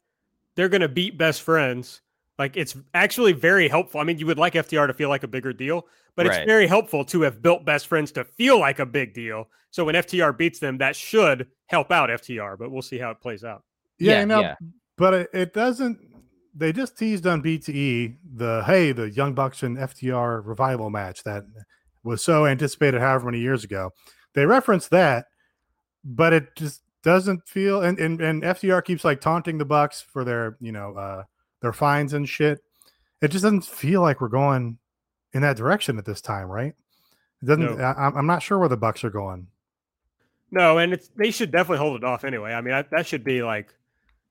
[0.56, 2.02] they're going to beat Best Friends,
[2.38, 4.02] Like it's actually very helpful.
[4.02, 6.68] I mean, you would like FTR to feel like a bigger deal, but it's very
[6.68, 9.50] helpful to have built best friends to feel like a big deal.
[9.72, 13.20] So when FTR beats them, that should help out FTR, but we'll see how it
[13.20, 13.64] plays out.
[14.00, 14.56] Yeah, Yeah, I know, yeah.
[14.98, 16.00] but it, it doesn't.
[16.58, 21.44] They just teased on BTE the hey, the Young Bucks and FTR revival match that
[22.04, 23.92] was so anticipated however many years ago.
[24.34, 25.26] They referenced that,
[26.06, 27.82] but it just doesn't feel.
[27.82, 31.24] And and, and FTR keeps like taunting the Bucks for their you know uh
[31.62, 32.60] their fines and shit.
[33.22, 34.78] It just doesn't feel like we're going
[35.36, 36.74] in that direction at this time, right?
[37.44, 37.78] It doesn't.
[37.78, 37.84] No.
[37.84, 39.48] I, I'm- I'm not sure where the Bucks are going.
[40.52, 42.54] No, and it's they should definitely hold it off anyway.
[42.54, 43.74] I mean, that, that should be like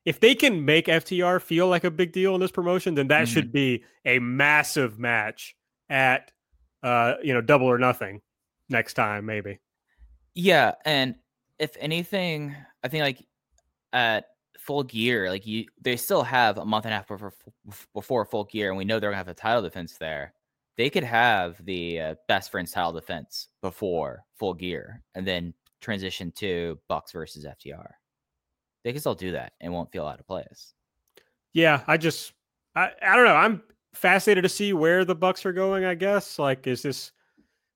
[0.05, 3.25] if they can make FTR feel like a big deal in this promotion, then that
[3.25, 3.33] Mhm.
[3.33, 5.55] should be a massive match
[5.91, 6.31] at
[6.83, 8.21] uh, you know, double or nothing
[8.69, 9.59] next time, maybe.
[10.35, 11.15] Yeah, and
[11.59, 13.27] if anything, I think like
[13.93, 14.27] at
[14.59, 17.33] full gear, like you, they still have a month and a half before
[17.95, 20.33] before full gear, and we know they're gonna have a title defense there.
[20.77, 26.33] They could have the uh, best friends style defense before full gear, and then transition
[26.33, 27.91] to Bucks versus FTR.
[28.83, 30.75] They can still do that and won't feel out of place.
[31.53, 32.33] Yeah, I just
[32.75, 33.37] I, I don't know.
[33.37, 33.63] I'm
[33.95, 36.39] fascinated to see where the Bucks are going, I guess.
[36.39, 37.13] Like is this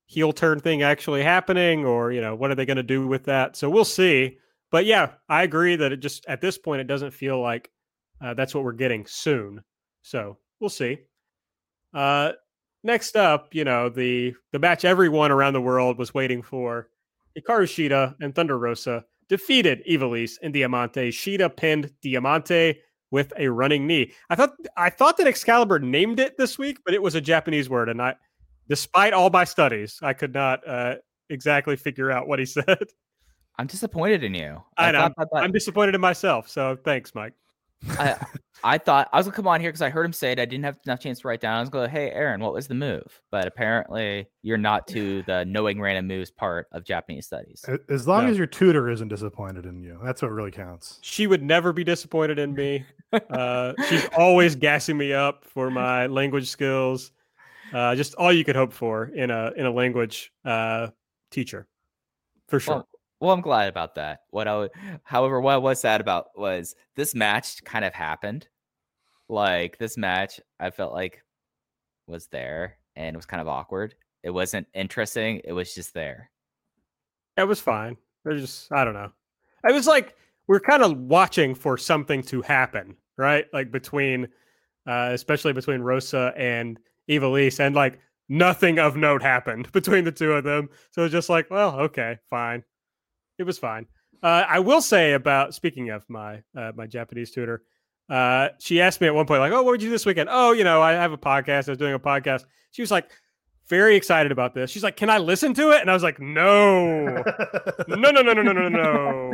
[0.05, 3.25] heel turn thing actually happening or, you know, what are they going to do with
[3.25, 3.55] that?
[3.55, 4.37] So we'll see.
[4.71, 7.71] But yeah, I agree that it just at this point it doesn't feel like
[8.21, 9.63] uh, that's what we're getting soon.
[10.01, 10.99] So we'll see.
[11.93, 12.33] Uh
[12.83, 16.89] next up, you know, the the match everyone around the world was waiting for.
[17.37, 21.09] Hikaru Shida and Thunder Rosa defeated Ivelisse and Diamante.
[21.09, 22.79] Shida pinned Diamante
[23.11, 24.11] with a running knee.
[24.29, 27.69] I thought I thought that Excalibur named it this week, but it was a Japanese
[27.69, 28.15] word, and I,
[28.67, 30.95] despite all my studies, I could not uh,
[31.29, 32.79] exactly figure out what he said.
[33.57, 34.63] I'm disappointed in you.
[34.77, 34.99] I know.
[35.01, 36.47] thought that- that- I'm disappointed in myself.
[36.49, 37.33] So thanks, Mike.
[37.91, 38.15] I,
[38.63, 40.39] I thought I was gonna come on here because I heard him say it.
[40.39, 41.57] I didn't have enough chance to write down.
[41.57, 44.85] I was going, to say, "Hey, Aaron, what was the move?" But apparently, you're not
[44.89, 47.63] to the knowing random moves part of Japanese studies.
[47.89, 48.31] As long No.
[48.31, 50.99] as your tutor isn't disappointed in you, that's what really counts.
[51.01, 52.85] She would never be disappointed in me.
[53.29, 57.11] Uh, she's always gassing me up for my language skills.
[57.73, 60.87] Uh, just all you could hope for in a in a language uh,
[61.31, 61.67] teacher,
[62.49, 62.75] for sure.
[62.75, 62.89] Well,
[63.19, 64.21] well, I'm glad about that.
[64.29, 64.69] What I
[65.03, 68.47] however, what I was sad about was this match kind of happened.
[69.27, 71.21] Like this match, I felt like
[72.07, 73.95] was there and it was kind of awkward.
[74.23, 75.41] It wasn't interesting.
[75.43, 76.31] It was just there.
[77.37, 77.97] It was fine.
[78.25, 79.11] It just I don't know.
[79.67, 80.15] It was like
[80.47, 83.45] we're kind of watching for something to happen, right?
[83.53, 84.27] Like between,
[84.87, 87.99] uh, especially between Rosa and Ivelisse, and like
[88.29, 90.69] nothing of note happened between the two of them.
[90.91, 92.63] So it's just like, well, okay, fine.
[93.39, 93.87] It was fine.
[94.21, 97.63] Uh, I will say about speaking of my uh, my Japanese tutor,
[98.09, 100.29] uh, she asked me at one point, like, "Oh, what would you do this weekend?"
[100.31, 101.69] Oh, you know, I have a podcast.
[101.69, 102.43] I was doing a podcast.
[102.71, 103.09] She was like,
[103.69, 104.69] very excited about this.
[104.71, 107.05] She's like, "Can I listen to it?" And I was like, "No,
[107.87, 109.31] no, no, no, no, no, no, no."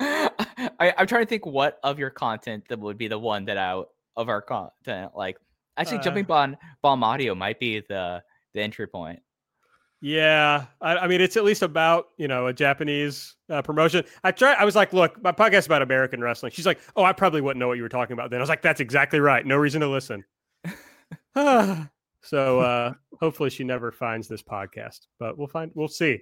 [0.80, 3.58] I, I'm trying to think what of your content that would be the one that
[3.58, 3.82] I
[4.16, 5.36] of our content like
[5.76, 8.22] actually Uh, jumping on bomb audio might be the
[8.54, 9.20] the entry point.
[10.02, 14.04] Yeah, I, I mean, it's at least about you know a Japanese uh, promotion.
[14.24, 14.56] I tried.
[14.56, 17.60] I was like, "Look, my podcast about American wrestling." She's like, "Oh, I probably wouldn't
[17.60, 19.44] know what you were talking about." Then I was like, "That's exactly right.
[19.44, 20.24] No reason to listen."
[22.22, 25.70] so uh, hopefully, she never finds this podcast, but we'll find.
[25.74, 26.20] We'll see.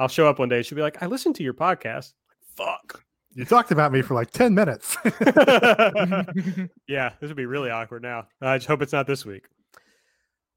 [0.00, 0.62] I'll show up one day.
[0.62, 2.14] She'll be like, "I listened to your podcast."
[2.56, 3.04] Fuck.
[3.34, 4.96] You talked about me for like 10 minutes.
[6.86, 8.26] yeah, this would be really awkward now.
[8.42, 9.46] I just hope it's not this week.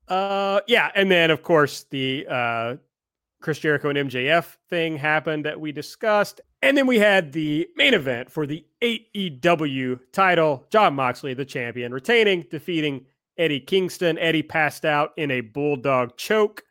[0.07, 2.75] Uh, yeah, and then of course the uh,
[3.41, 7.93] Chris Jericho and MJF thing happened that we discussed, and then we had the main
[7.93, 10.65] event for the AEW title.
[10.69, 13.05] Jon Moxley, the champion, retaining, defeating
[13.37, 14.17] Eddie Kingston.
[14.19, 16.63] Eddie passed out in a bulldog choke.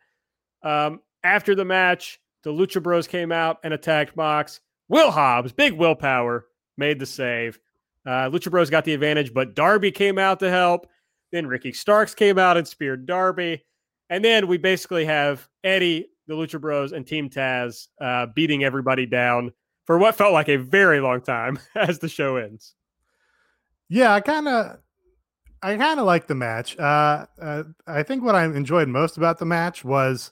[0.62, 4.61] Um, after the match, the Lucha Bros came out and attacked Mox.
[4.89, 7.59] Will Hobbs, big willpower, made the save.
[8.07, 10.87] Uh, Lucha Bros got the advantage, but Darby came out to help.
[11.35, 13.64] Then Ricky Starks came out and speared Darby.
[14.09, 19.05] And then we basically have Eddie, the Lucha Bros, and Team Taz uh, beating everybody
[19.05, 19.53] down
[19.85, 22.76] for what felt like a very long time as the show ends.
[23.89, 24.78] yeah, I kind of.
[25.61, 26.78] I kind of like the match.
[26.78, 30.30] Uh, uh, I think what I enjoyed most about the match was,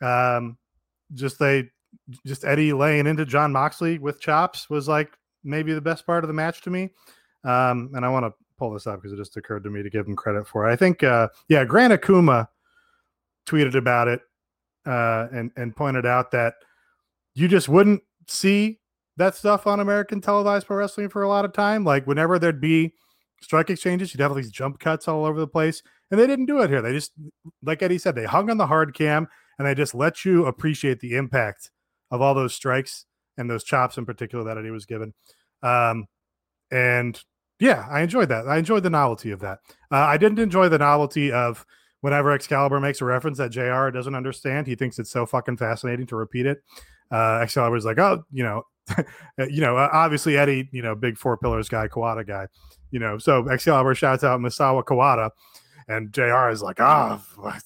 [0.00, 0.56] um,
[1.14, 1.68] just they,
[2.24, 6.28] just Eddie laying into Jon Moxley with chops was like maybe the best part of
[6.28, 6.90] the match to me.
[7.44, 9.90] Um, and I want to pull this up because it just occurred to me to
[9.90, 10.72] give him credit for it.
[10.72, 12.48] I think, uh, yeah, Grant Akuma
[13.46, 14.20] tweeted about it
[14.86, 16.54] uh, and and pointed out that
[17.34, 18.78] you just wouldn't see
[19.16, 21.84] that stuff on American televised pro wrestling for a lot of time.
[21.84, 22.92] Like whenever there'd be
[23.42, 24.14] strike exchanges.
[24.14, 26.70] You'd have all these jump cuts all over the place, and they didn't do it
[26.70, 26.80] here.
[26.80, 27.12] They just,
[27.62, 29.28] like Eddie said, they hung on the hard cam
[29.58, 31.70] and they just let you appreciate the impact
[32.10, 33.04] of all those strikes
[33.36, 35.12] and those chops in particular that Eddie was given.
[35.62, 36.06] Um,
[36.70, 37.20] and
[37.62, 38.48] yeah, I enjoyed that.
[38.48, 39.60] I enjoyed the novelty of that.
[39.92, 41.64] Uh, I didn't enjoy the novelty of
[42.00, 46.04] whenever Excalibur makes a reference that JR doesn't understand, he thinks it's so fucking fascinating
[46.08, 46.58] to repeat it.
[47.12, 48.64] Uh, Excalibur's like, oh, you know,
[49.48, 52.48] you know, uh, obviously Eddie, you know, big four pillars guy, Kawada guy,
[52.90, 55.30] you know, so Excalibur shouts out Misawa Kawada,
[55.86, 57.62] and JR is like, ah, oh, what,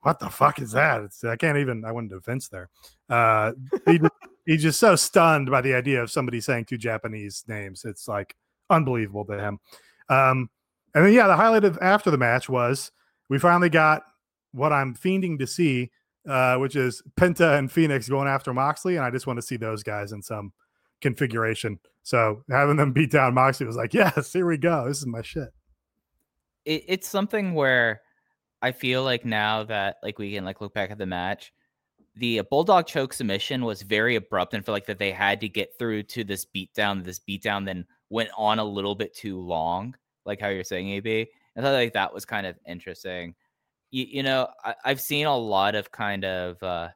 [0.00, 1.02] what the fuck is that?
[1.02, 2.68] It's, I can't even, I wouldn't defense there.
[3.08, 3.52] Uh,
[3.86, 4.00] he,
[4.44, 7.84] he's just so stunned by the idea of somebody saying two Japanese names.
[7.84, 8.34] It's like
[8.70, 9.58] unbelievable to him.
[10.08, 10.50] Um,
[10.94, 12.90] and then, yeah, the highlight of after the match was
[13.28, 14.02] we finally got
[14.52, 15.90] what I'm fiending to see,
[16.28, 19.56] uh, which is Penta and Fenix going after Moxley, and I just want to see
[19.56, 20.52] those guys in some
[21.00, 21.78] configuration.
[22.02, 24.86] So having them beat down Moxley was like, yes, here we go.
[24.86, 25.48] This is my shit.
[26.64, 28.00] It, it's something where
[28.62, 31.52] I feel like now that like we can like look back at the match,
[32.14, 35.78] the bulldog choke submission was very abrupt and feel like that they had to get
[35.78, 37.04] through to this beatdown.
[37.04, 39.94] This beatdown then went on a little bit too long,
[40.24, 41.28] like how you're saying, AB.
[41.56, 43.34] I thought like that was kind of interesting.
[43.90, 46.88] You, you know, I, have seen a lot of kind of uh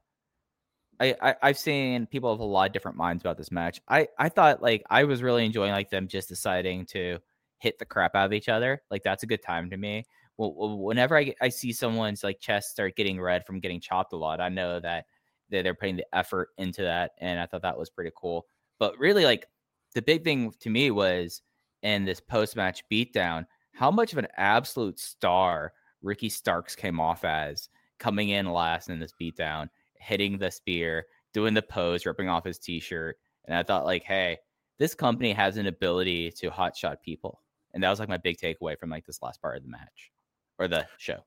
[1.00, 3.80] I, I have seen people have a lot of different minds about this match.
[3.88, 7.18] I I thought like I was really enjoying like them just deciding to
[7.58, 8.82] hit the crap out of each other.
[8.90, 10.04] Like that's a good time to me.
[10.36, 14.16] Well, whenever I I see someone's like chest start getting red from getting chopped a
[14.16, 15.06] lot, I know that
[15.48, 18.46] they're, they're putting the effort into that, and I thought that was pretty cool.
[18.78, 19.46] But really, like
[19.94, 21.42] the big thing to me was
[21.82, 25.72] in this post match beatdown how much of an absolute star
[26.02, 27.68] Ricky Starks came off as
[27.98, 32.58] coming in last in this beatdown, hitting the spear, doing the pose, ripping off his
[32.58, 33.16] t-shirt.
[33.46, 34.38] And I thought, like, hey,
[34.78, 37.40] this company has an ability to hotshot people.
[37.72, 40.10] And that was like my big takeaway from like this last part of the match
[40.58, 41.20] or the show.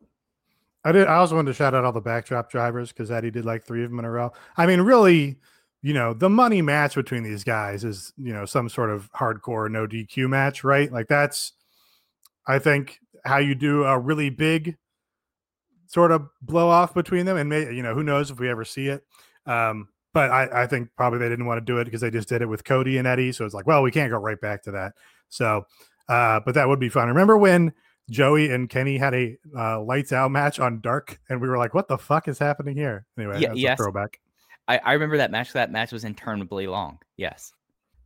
[0.83, 1.07] I did.
[1.07, 3.83] I also wanted to shout out all the backdrop drivers because Eddie did like three
[3.83, 4.33] of them in a row.
[4.57, 5.37] I mean, really,
[5.83, 9.69] you know, the money match between these guys is, you know, some sort of hardcore
[9.69, 10.91] no DQ match, right?
[10.91, 11.51] Like that's
[12.47, 14.77] I think how you do a really big
[15.87, 18.63] sort of blow off between them, and may, you know who knows if we ever
[18.63, 19.03] see it.
[19.45, 22.29] Um, but I, I think probably they didn't want to do it because they just
[22.29, 24.63] did it with Cody and Eddie, so it's like, well, we can't go right back
[24.63, 24.93] to that.
[25.27, 25.65] So,
[26.07, 27.09] uh, but that would be fun.
[27.09, 27.73] Remember when
[28.09, 31.73] Joey and Kenny had a uh, lights out match on Dark, and we were like,
[31.73, 33.05] what the fuck is happening here?
[33.17, 33.77] Anyway, yeah, yes.
[33.77, 34.19] throwback.
[34.67, 35.53] I, I remember that match.
[35.53, 36.99] That match was interminably long.
[37.17, 37.53] Yes.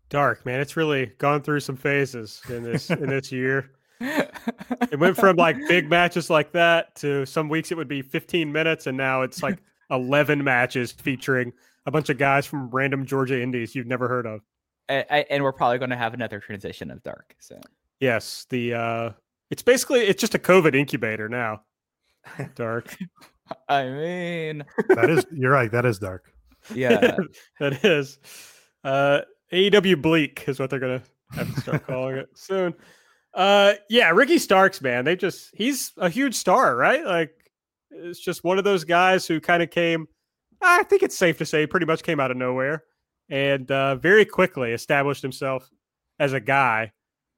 [0.10, 5.18] Dark man, it's really gone through some phases in this in this year it went
[5.18, 8.96] from like big matches like that to some weeks it would be 15 minutes, and
[8.96, 9.58] now it's like
[9.92, 11.52] 11 matches featuring
[11.86, 14.42] a bunch of guys from random Georgia indies you've never heard of.
[14.90, 17.36] And, and we're probably going to have another transition of dark.
[17.40, 17.60] So
[18.00, 19.10] yes, the uh,
[19.50, 21.64] it's basically it's just a COVID incubator now.
[22.56, 22.96] Dark.
[23.70, 25.72] I mean, that is you're right.
[25.72, 26.32] That is dark.
[26.74, 27.18] Yeah,
[27.60, 28.20] that is.
[28.84, 32.74] Uh, AEW Bleak is what they're gonna have to start calling it soon.
[33.34, 37.06] Uh, yeah, Ricky Starks, man, they just he's a huge star, right?
[37.06, 37.32] Like,
[37.92, 40.08] it's just one of those guys who kind of came.
[40.62, 42.84] I think it's safe to say, pretty much came out of nowhere,
[43.30, 45.70] and uh, very quickly established himself
[46.20, 46.92] as a guy.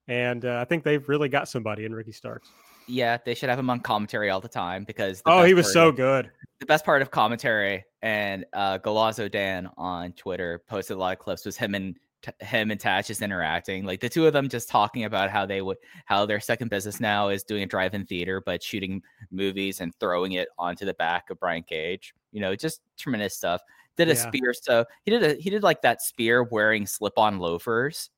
[0.08, 2.50] And uh, I think they've really got somebody in Ricky Starks.
[2.90, 5.22] Yeah, they should have him on commentary all the time because.
[5.22, 6.32] The oh, he was so of, good.
[6.60, 11.20] The best part of commentary and uh, Galazo Dan on Twitter posted a lot of
[11.20, 14.50] clips was him and t- him and Tatch just interacting, like the two of them
[14.50, 18.06] just talking about how they would how their second business now is doing a drive-in
[18.06, 19.02] theater, but shooting
[19.32, 22.14] movies and throwing it onto the back of Brian Cage.
[22.32, 23.62] You know, just tremendous stuff.
[23.98, 24.28] Did a yeah.
[24.28, 28.10] spear, so he did a he did like that spear wearing slip-on loafers.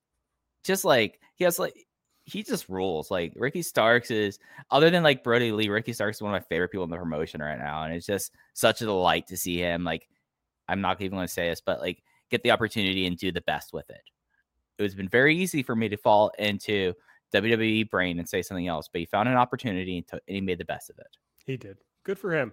[0.64, 1.74] Just like he has like
[2.24, 3.10] he just rules.
[3.10, 4.38] Like Ricky Starks is
[4.70, 6.96] other than like Brodie Lee, Ricky Starks is one of my favorite people in the
[6.96, 7.84] promotion right now.
[7.84, 9.84] And it's just such a delight to see him.
[9.84, 10.08] Like,
[10.68, 13.72] I'm not even gonna say this, but like get the opportunity and do the best
[13.72, 14.00] with it.
[14.78, 16.94] It has been very easy for me to fall into
[17.34, 20.64] WWE brain and say something else, but he found an opportunity and he made the
[20.64, 21.16] best of it.
[21.44, 21.78] He did.
[22.04, 22.52] Good for him.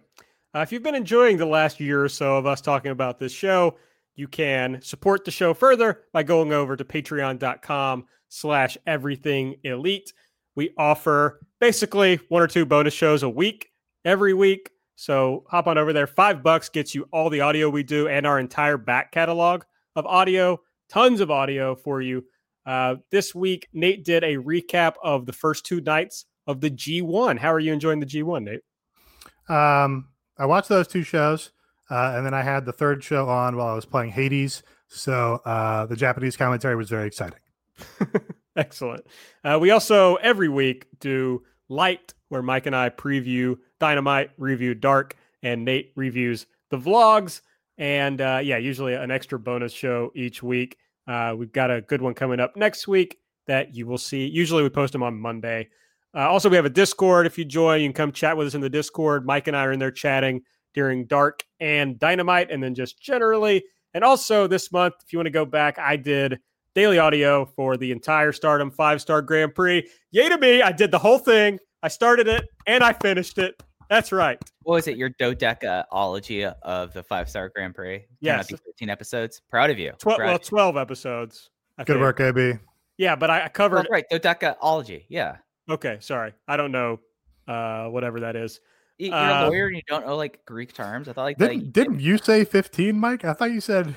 [0.56, 3.32] Uh, if you've been enjoying the last year or so of us talking about this
[3.32, 3.78] show,
[4.16, 10.14] you can support the show further by going over to patreon.com slash everything elite.
[10.56, 13.70] We offer basically one or two bonus shows a week
[14.06, 14.72] every week.
[14.96, 16.08] So hop on over there.
[16.08, 19.64] Five bucks gets you all the audio we do and our entire back catalog
[19.96, 22.26] of audio, tons of audio for you.
[22.66, 27.40] Uh, this week, Nate did a recap of the first two nights of the G1.
[27.40, 29.56] How are you enjoying the G1, Nate?
[29.56, 31.52] Um, I watched those two shows,
[31.90, 34.64] uh, and then I had the third show on while I was playing Hades.
[34.88, 37.40] So uh, the Japanese commentary was very exciting.
[38.56, 39.06] Excellent.
[39.44, 45.16] Uh, we also every week do light, where Mike and I preview Dynamite, review Dark,
[45.44, 47.42] and Nate reviews the vlogs.
[47.78, 50.78] And uh, yeah, usually an extra bonus show each week.
[51.08, 54.28] Uh, we've got a good one coming up next week that you will see.
[54.28, 55.70] Usually we post them on Monday.
[56.14, 57.26] Uh, also, we have a Discord.
[57.26, 59.26] If you join, you can come chat with us in the Discord.
[59.26, 60.42] Mike and I are in there chatting
[60.74, 63.64] during Dark and Dynamite, and then just generally.
[63.94, 66.40] And also this month, if you want to go back, I did
[66.76, 69.88] daily audio for the entire Stardom five star Grand Prix.
[70.12, 70.62] Yay to me!
[70.62, 71.60] I did the whole thing.
[71.84, 73.62] I started it and I finished it.
[73.90, 74.38] That's right.
[74.64, 74.98] What was it?
[74.98, 77.98] Your dodecaology of the five star Grand Prix?
[78.00, 78.48] Turned out Yes.
[78.48, 79.42] to be 13 episodes.
[79.50, 79.94] Proud of you.
[79.98, 80.48] Twelve, Proud well, of you.
[80.48, 81.50] twelve episodes.
[81.78, 82.02] I Good think.
[82.02, 82.54] work, AB.
[82.98, 83.88] Yeah, but I I Oh, covered.
[83.90, 85.06] right, dodecaology.
[85.10, 85.38] Yeah.
[85.70, 86.34] Okay, sorry.
[86.48, 87.00] I don't know
[87.48, 88.60] uh, whatever that is.
[89.00, 91.08] Y- You're Uh, a lawyer and you don't know like Greek terms.
[91.08, 93.24] I thought like Didn't like, didn't you say 15, Mike?
[93.26, 93.96] I thought you said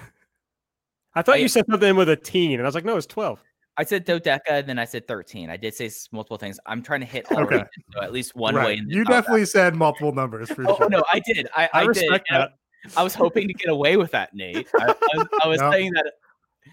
[1.15, 3.07] I thought I- you said something with a teen, and I was like, no, it's
[3.07, 3.43] twelve.
[3.79, 5.49] I said dodeca, and then I said 13.
[5.49, 6.61] I did say multiple things.
[6.67, 7.55] I'm trying to hit all Okay.
[7.55, 8.61] regions, so at least one way.
[8.61, 8.79] right.
[8.79, 9.23] In You top half.
[9.25, 10.91] definitely said multiple numbers for Oh sure.
[10.91, 11.49] no, I did.
[11.57, 12.51] I, I, I, respect and I- that.
[12.99, 14.69] I was hoping to get away with that, Nate.
[14.79, 15.71] I, I was, I was No.
[15.73, 16.13] saying that.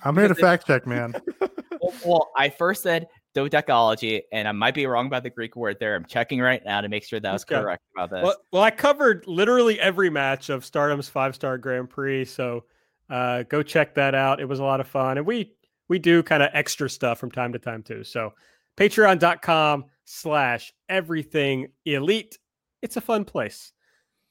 [0.03, 1.13] I'm here to fact check, man.
[1.81, 5.77] Well, well, I first said dodecology, and I might be wrong about the Greek word
[5.79, 5.95] there.
[5.95, 7.55] I'm checking right now to make sure that was Okay.
[7.61, 8.23] correct about this.
[8.23, 12.65] Well, well, I covered literally every match of Stardom's five star Grand Prix, so
[13.09, 14.39] uh, go check that out.
[14.39, 15.53] It was a lot of fun, and we
[15.87, 18.03] we do kind of extra stuff from time to time too.
[18.03, 18.33] So
[18.77, 22.37] patreon.com slash everything elite.
[22.81, 23.73] It's a fun place.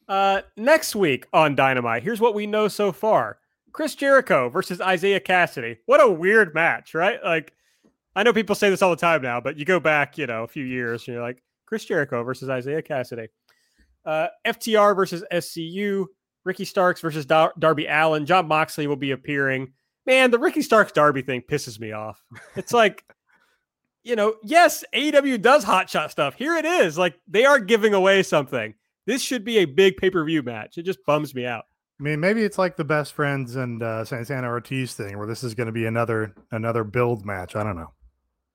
[0.08, 3.38] Uh, next week on Dynamite, here's what we know so far.
[3.72, 5.76] Chris Jericho versus Isaiah Kassidy.
[5.86, 7.22] What a weird match, right?
[7.22, 7.52] Like,
[8.16, 10.44] I know people say this all the time now, but you go back, you know,
[10.44, 13.28] a few years and you're like, Chris Jericho versus Isaiah Kassidy.
[14.04, 16.06] Uh, FTR versus SCU.
[16.44, 18.26] Ricky Starks versus Dar- Darby Allin.
[18.26, 19.72] Jon Moxley will be appearing.
[20.06, 22.22] Man, the Ricky Starks Darby thing pisses me off.
[22.56, 23.04] It's like,
[24.02, 26.34] you know, yes, AEW does hotshot stuff.
[26.34, 26.96] Here it is.
[26.96, 28.74] Like they are giving away something.
[29.06, 30.78] This should be a big pay per view match.
[30.78, 31.64] It just bums me out.
[32.00, 35.42] I mean, maybe it's like the best friends and uh, Santana Ortiz thing, where this
[35.42, 37.56] is going to be another another build match.
[37.56, 37.92] I don't know.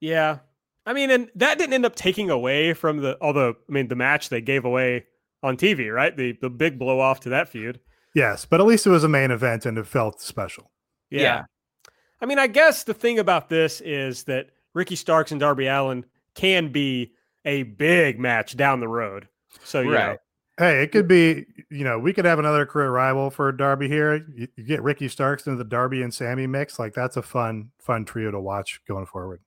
[0.00, 0.38] Yeah.
[0.86, 3.96] I mean, and that didn't end up taking away from the although I mean the
[3.96, 5.06] match they gave away
[5.44, 6.16] on TV, right?
[6.16, 7.78] The the big blow off to that feud.
[8.14, 10.70] Yes, but at least it was a main event and it felt special.
[11.10, 11.20] Yeah.
[11.20, 11.42] Yeah.
[12.20, 16.06] I mean, I guess the thing about this is that Ricky Starks and Darby Allin
[16.34, 17.12] can be
[17.44, 19.28] a big match down the road.
[19.62, 20.18] So, you know, Right.
[20.56, 21.46] Hey, it could be.
[21.68, 24.24] You know, we could have another career rival for Darby here.
[24.36, 26.78] You, you get Ricky Starks into the Darby and Sammy mix.
[26.78, 29.40] Like that's a fun fun trio to watch going forward.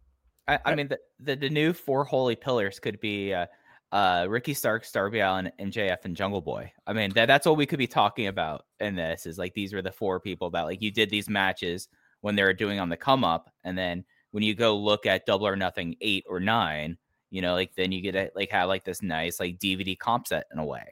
[0.50, 3.46] I, I mean, the, the the new four holy pillars could be uh,
[3.92, 6.72] uh, Ricky Starks, Darby Allin, MJF, and Jungle Boy.
[6.86, 9.26] I mean, that, that's what we could be talking about in this.
[9.26, 11.88] Is like these were the four people that like you did these matches
[12.22, 15.26] when they were doing on the come up, and then when you go look at
[15.26, 16.98] Double or Nothing eight or nine,
[17.30, 20.28] you know, like then you get to like have like this nice like DVD comp
[20.28, 20.86] set in a way.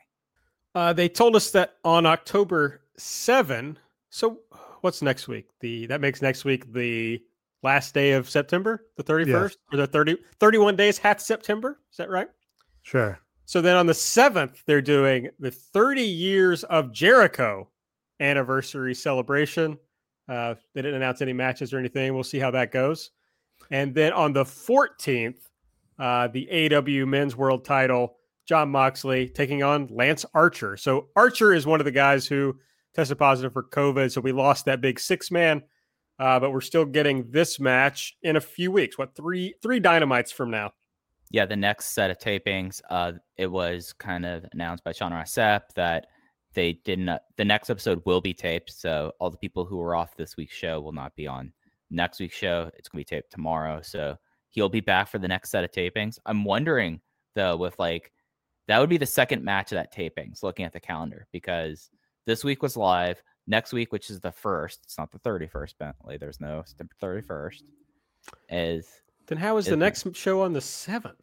[0.74, 3.78] uh, they told us that on October 7.
[4.10, 4.40] So,
[4.82, 5.48] what's next week?
[5.60, 7.22] The That makes next week the
[7.64, 11.80] last day of September, the 31st, or the 30, 31 days, half September.
[11.92, 12.28] Is that right?
[12.86, 13.20] Sure.
[13.46, 17.68] So then on the 7th, they're doing the 30 years of Jericho
[18.20, 19.80] anniversary celebration.
[20.30, 22.14] Uh, they didn't announce any matches or anything.
[22.14, 23.10] We'll see how that goes.
[23.72, 25.40] And then on the 14th,
[25.98, 28.18] uh, the AW men's world title,
[28.48, 30.78] Jon Moxley taking on Lance Archer.
[30.78, 32.56] So Archer is one of the guys who
[32.94, 34.12] tested positive for COVID.
[34.12, 35.64] So we lost that big six man,
[36.20, 38.96] uh, but we're still getting this match in a few weeks.
[38.96, 40.74] What, three, three dynamites from now?
[41.32, 45.34] Yeah, the next set of tapings, uh, it was kind of announced by Sean Ross
[45.34, 46.08] Sapp that
[46.54, 47.20] they didn't.
[47.38, 50.56] The next episode will be taped, so all the people who were off this week's
[50.56, 51.52] show will not be on
[51.90, 52.72] next week's show.
[52.78, 54.18] It's gonna be taped tomorrow, so
[54.50, 56.18] he'll be back for the next set of tapings.
[56.26, 57.02] I'm wondering
[57.36, 58.12] though, with like
[58.68, 60.44] that would be the second match of that tapings.
[60.44, 61.90] Looking at the calendar, because
[62.26, 63.22] this week was live.
[63.48, 65.78] Next week, which is the first, it's not the 31st.
[65.78, 67.62] Bentley, there's no September 31st.
[68.50, 68.88] Is
[69.28, 71.14] Then how is the next show on the 7th?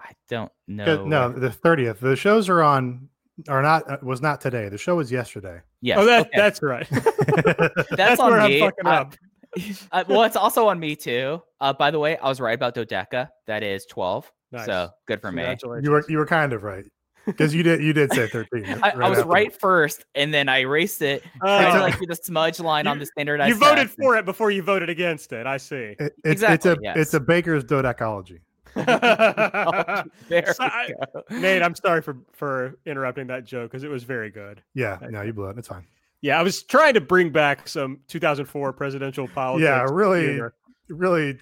[0.00, 1.04] I don't know.
[1.04, 2.00] No, the thirtieth.
[2.00, 3.08] The shows are on.
[3.48, 4.68] Are not uh, was not today.
[4.68, 5.60] The show was yesterday.
[5.80, 5.98] Yeah.
[5.98, 6.30] oh, that, okay.
[6.34, 6.88] that's right.
[6.90, 9.14] That's, That's on where I'm fucking I- up.
[9.92, 11.40] uh, well, it's also on me too.
[11.60, 13.28] Uh, by the way, I was right about Dodeca.
[13.46, 14.30] That is twelve.
[14.50, 14.66] Nice.
[14.66, 15.56] So good for me.
[15.82, 16.84] You were you were kind of right
[17.28, 18.64] because you did you did say thirteen.
[18.82, 19.30] I, I was after.
[19.30, 21.22] right first, and then I erased it.
[21.40, 23.48] Tried to uh, like do the smudge line on You- the standardized.
[23.50, 25.46] you voted test, for it before you voted against it.
[25.46, 25.76] I see.
[25.76, 26.96] It- it's, Exactly, It's a yes.
[26.96, 28.40] it's a baker's dodecology.
[28.74, 28.86] and-
[30.28, 31.22] There So I- go.
[31.30, 34.62] Nate, I'm sorry for for interrupting that joke because it was very good.
[34.74, 35.58] Yeah, no, you blew it.
[35.58, 35.84] It's fine.
[36.20, 39.64] Yeah, I was trying to bring back some 2004 presidential politics.
[39.64, 40.26] Yeah, really.
[40.32, 40.52] humor.
[40.88, 41.38] really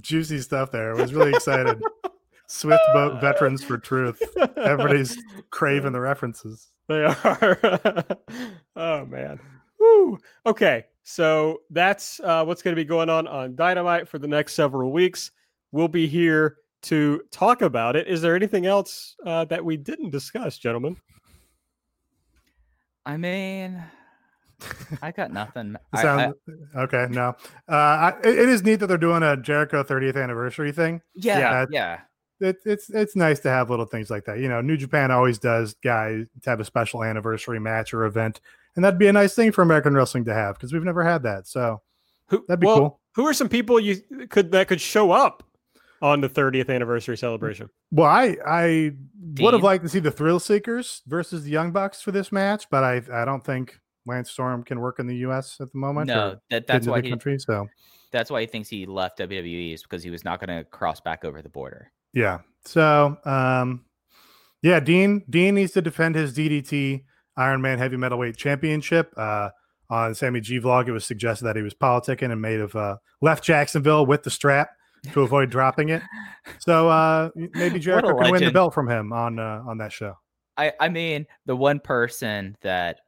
[0.00, 0.94] juicy stuff there.
[0.96, 1.82] I was really excited.
[2.52, 4.22] Swift boat veterans for truth.
[4.56, 5.16] Everybody's
[5.50, 6.68] craving the references.
[6.86, 7.58] They are.
[8.76, 9.40] oh man.
[9.80, 10.18] Woo.
[10.46, 14.52] Okay, so that's uh, what's going to be going on on Dynamite for the next
[14.54, 15.30] several weeks.
[15.72, 18.06] We'll be here to talk about it.
[18.06, 20.96] Is there anything else uh, that we didn't discuss, gentlemen?
[23.06, 23.82] I mean,
[25.00, 25.76] I got nothing.
[25.92, 26.32] I, I,
[26.82, 27.06] okay?
[27.10, 27.34] No,
[27.68, 31.00] uh, I, it- it is neat that they're doing a Jericho 30th anniversary thing.
[31.14, 31.66] yeah, Yeah.
[31.70, 32.00] yeah,
[32.42, 34.38] It, it's it's nice to have little things like that.
[34.38, 38.40] You know, New Japan always does guys to have a special anniversary match or event,
[38.76, 41.22] and that'd be a nice thing for American wrestling to have because we've never had
[41.22, 41.46] that.
[41.46, 41.80] So
[42.26, 43.00] Who, That'd be well, cool.
[43.14, 45.44] Who are some people you could that could show up
[46.00, 47.68] on the 30th anniversary celebration?
[47.90, 48.92] Well, I I
[49.38, 52.66] would have liked to see the Thrill Seekers versus the Young Bucks for this match,
[52.70, 55.58] but I I don't think Lance Storm can work in the U.S.
[55.60, 56.08] at the moment.
[56.08, 57.38] No, that, that's why the he country.
[57.38, 57.68] So
[58.10, 61.00] that's why he thinks he left WWE is because he was not going to cross
[61.00, 61.90] back over the border.
[62.12, 63.84] Yeah, so um,
[64.62, 67.04] yeah, Dean Dean needs to defend his DDT
[67.36, 69.12] Iron Man Heavy Metalweight Championship.
[69.16, 69.50] Uh,
[69.90, 72.96] on Sammy G vlog, it was suggested that he was politicking and made of uh,
[73.20, 74.70] left Jacksonville with the strap
[75.12, 76.02] to avoid dropping it.
[76.60, 80.14] So uh, maybe Jericho can win the belt from him on uh, on that show.
[80.56, 83.00] I I mean, the one person that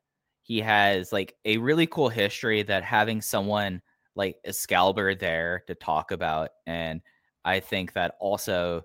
[0.43, 3.81] he has like a really cool history that having someone
[4.15, 7.01] like Excalibur there to talk about, and
[7.45, 8.83] I think that also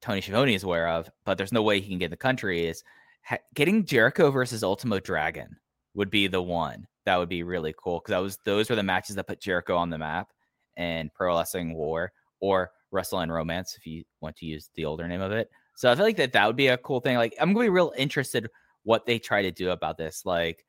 [0.00, 2.66] Tony Schiavone is aware of, but there's no way he can get in the country
[2.66, 2.82] is
[3.22, 5.56] ha- getting Jericho versus Ultimo Dragon
[5.94, 8.82] would be the one that would be really cool because that was those were the
[8.82, 10.28] matches that put Jericho on the map
[10.76, 15.08] and Pro Wrestling War or Wrestle and Romance if you want to use the older
[15.08, 15.48] name of it.
[15.76, 17.16] So I feel like that that would be a cool thing.
[17.16, 18.48] Like I'm gonna be real interested
[18.82, 20.24] what they try to do about this.
[20.24, 20.64] Like,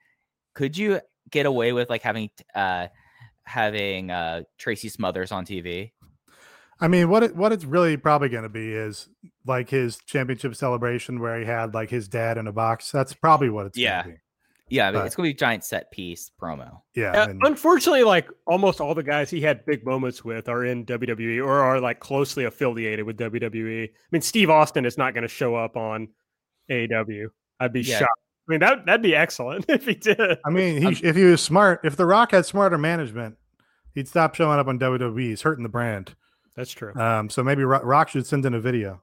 [0.53, 2.87] could you get away with like having uh
[3.43, 5.91] having uh Tracy Smothers on TV?
[6.79, 9.09] I mean, what it, what it's really probably going to be is
[9.45, 12.91] like his championship celebration where he had like his dad in a box.
[12.91, 14.03] That's probably what it's Yeah.
[14.03, 14.21] going to be.
[14.69, 16.81] Yeah, but But- it's gonna be a giant set piece promo.
[16.93, 17.11] Yeah.
[17.11, 20.85] Uh, and- unfortunately, like almost all the guys he had big moments with are in
[20.85, 23.85] WWE or are like closely affiliated with WWE.
[23.85, 26.09] I mean, Steve Austin is not going to show up on
[26.69, 27.29] AEW.
[27.59, 27.99] I'd be Yeah.
[27.99, 28.11] shocked.
[28.49, 30.19] I mean, that that'd be excellent if he did.
[30.45, 33.37] I mean, he, if he was smart, if The Rock had smarter management,
[33.93, 35.19] he'd stop showing up on WWE.
[35.29, 36.15] He's hurting the brand.
[36.57, 36.93] That's true.
[36.95, 39.01] Um, so maybe Ro- Rock should send in a video.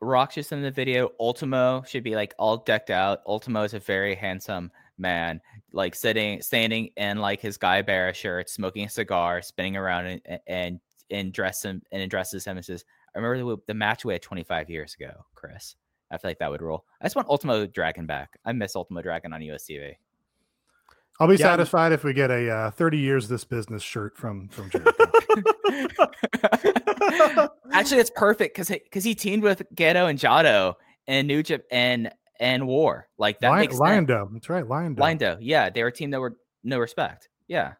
[0.00, 1.10] Rock's just in the video.
[1.18, 3.20] Ultimo should be like all decked out.
[3.26, 5.40] Ultimo is a very handsome man,
[5.72, 10.80] like sitting, standing in like his guayabera shirt, smoking a cigar, spinning around and and
[11.10, 12.84] and dress him and addresses him and says,
[13.14, 15.74] "I remember the, the match we had 25 years ago, Chris.
[16.10, 16.84] I feel like that would roll.
[17.00, 18.38] I just want Ultimo Dragon back.
[18.44, 19.94] I miss Ultimo Dragon on US TV.
[21.18, 24.16] I'll be Yeah, I'm- satisfied if we get a uh, 30 years this business shirt
[24.16, 24.94] from from Jericho.
[27.72, 30.74] Actually, it's perfect because because he teamed with Gedo and Jado
[31.06, 33.08] and New Jap and and War.
[33.18, 34.08] Like that Lion, makes Lion sense.
[34.08, 34.30] Dome.
[34.34, 34.66] That's right.
[34.66, 35.06] Lion Dome.
[35.06, 37.28] Lindo, yeah, they were a team that were no respect.
[37.48, 37.74] Yeah,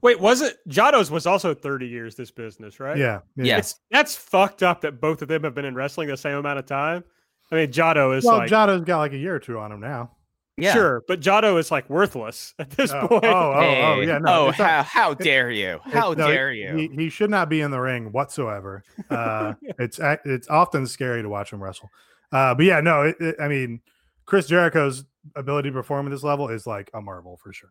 [0.00, 2.96] Wait, was it Jado's was also 30 years this business, right?
[2.96, 3.20] Yeah.
[3.36, 3.58] Yeah.
[3.58, 6.58] It's that's fucked up that both of them have been in wrestling the same amount
[6.58, 7.04] of time.
[7.50, 9.80] I mean, Jado is Well, like Jado's got like a year or two on him
[9.80, 10.10] now.
[10.56, 10.72] Yeah.
[10.72, 13.24] sure, but Jado is like worthless at this Oh, point.
[13.24, 15.80] oh, oh, Hey, yeah, no, oh, it's not- how how dare you?
[15.84, 16.76] How no, he- dare you?
[16.76, 18.82] He, he should not be in the ring whatsoever.
[19.10, 21.90] Uh, it's it's often scary to watch him wrestle.
[22.32, 23.80] Uh, but yeah, no, it, it- I mean,
[24.26, 25.04] Chris Jericho's
[25.36, 27.70] ability to perform at this level is like a marvel for sure.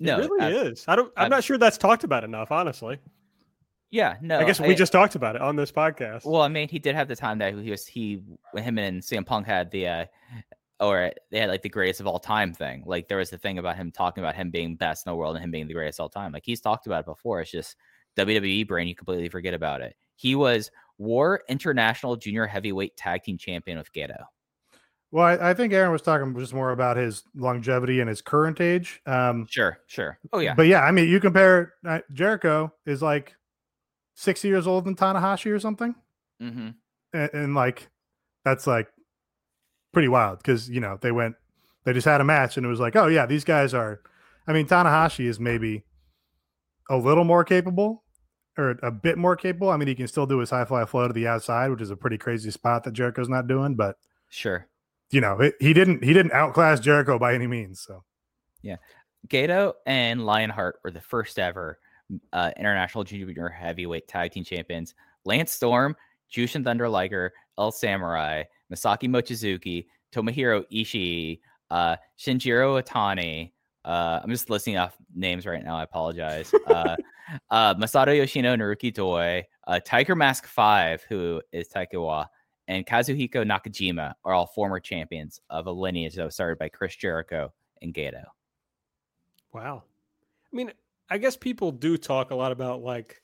[0.00, 0.84] no, it really ab- is.
[0.88, 1.12] I don't.
[1.16, 2.50] I'm ab- not sure that's talked about enough.
[2.50, 2.98] Honestly,
[3.90, 4.38] Yeah, no.
[4.38, 6.24] I guess we just talked about it on this podcast.
[6.24, 8.22] Well, I mean, he did have the time that he was he
[8.52, 10.04] when him and CM Punk had the uh
[10.82, 12.82] or they had like the greatest of all time thing.
[12.84, 15.36] Like there was the thing about him talking about him being best in the world
[15.36, 16.32] and him being the greatest of all time.
[16.32, 17.40] Like he's talked about it before.
[17.40, 17.76] It's just
[18.16, 19.94] WWE brain, you completely forget about it.
[20.16, 24.24] He was War International Junior Heavyweight Tag Team Champion with Gedo.
[25.12, 28.60] Well, I, I think Aaron was talking just more about his longevity and his current
[28.60, 29.00] age.
[29.06, 30.18] Um, Sure, sure.
[30.32, 30.54] Oh yeah.
[30.54, 33.36] But yeah, I mean, you compare uh, Jericho is like
[34.14, 35.94] six years older than Tanahashi or something,
[36.40, 36.70] hmm
[37.12, 37.88] and, and like
[38.44, 38.88] that's like
[39.92, 41.36] pretty wild because you know they went,
[41.84, 44.00] they just had a match, and it was like, oh yeah, these guys are.
[44.46, 45.84] I mean, Tanahashi is maybe
[46.90, 48.02] a little more capable
[48.58, 49.70] or a bit more capable.
[49.70, 51.90] I mean, he can still do his high fly flow to the outside, which is
[51.90, 53.74] a pretty crazy spot that Jericho's not doing.
[53.76, 53.96] But
[54.28, 54.66] Sure.
[55.10, 57.80] you know, it, he didn't he didn't outclass Jericho by any means.
[57.80, 58.02] So
[58.62, 58.76] yeah,
[59.28, 61.78] Gedo and Lionheart were the first ever
[62.32, 64.94] uh, international junior heavyweight tag team champions.
[65.24, 65.96] Lance Storm,
[66.32, 68.42] Jushin Thunder Liger, El Samurai,
[68.72, 71.40] Masaaki Mochizuki, Tomohiro Ishii,
[71.70, 73.52] uh, Shinjiro Otani,
[73.84, 75.76] Uh, I'm just listing off names right now.
[75.76, 76.52] I apologize.
[76.66, 76.96] Uh,
[77.50, 82.26] uh, Masato Yoshino, Naruki Doi, uh, Tiger Mask 5, who is Taikawa,
[82.68, 86.94] and Katsuhiko Nakajima are all former champions of a lineage that was started by Chris
[86.94, 88.24] Jericho and Gedo.
[89.52, 89.82] Wow.
[90.52, 90.72] I mean,
[91.10, 93.20] I guess people do talk a lot about like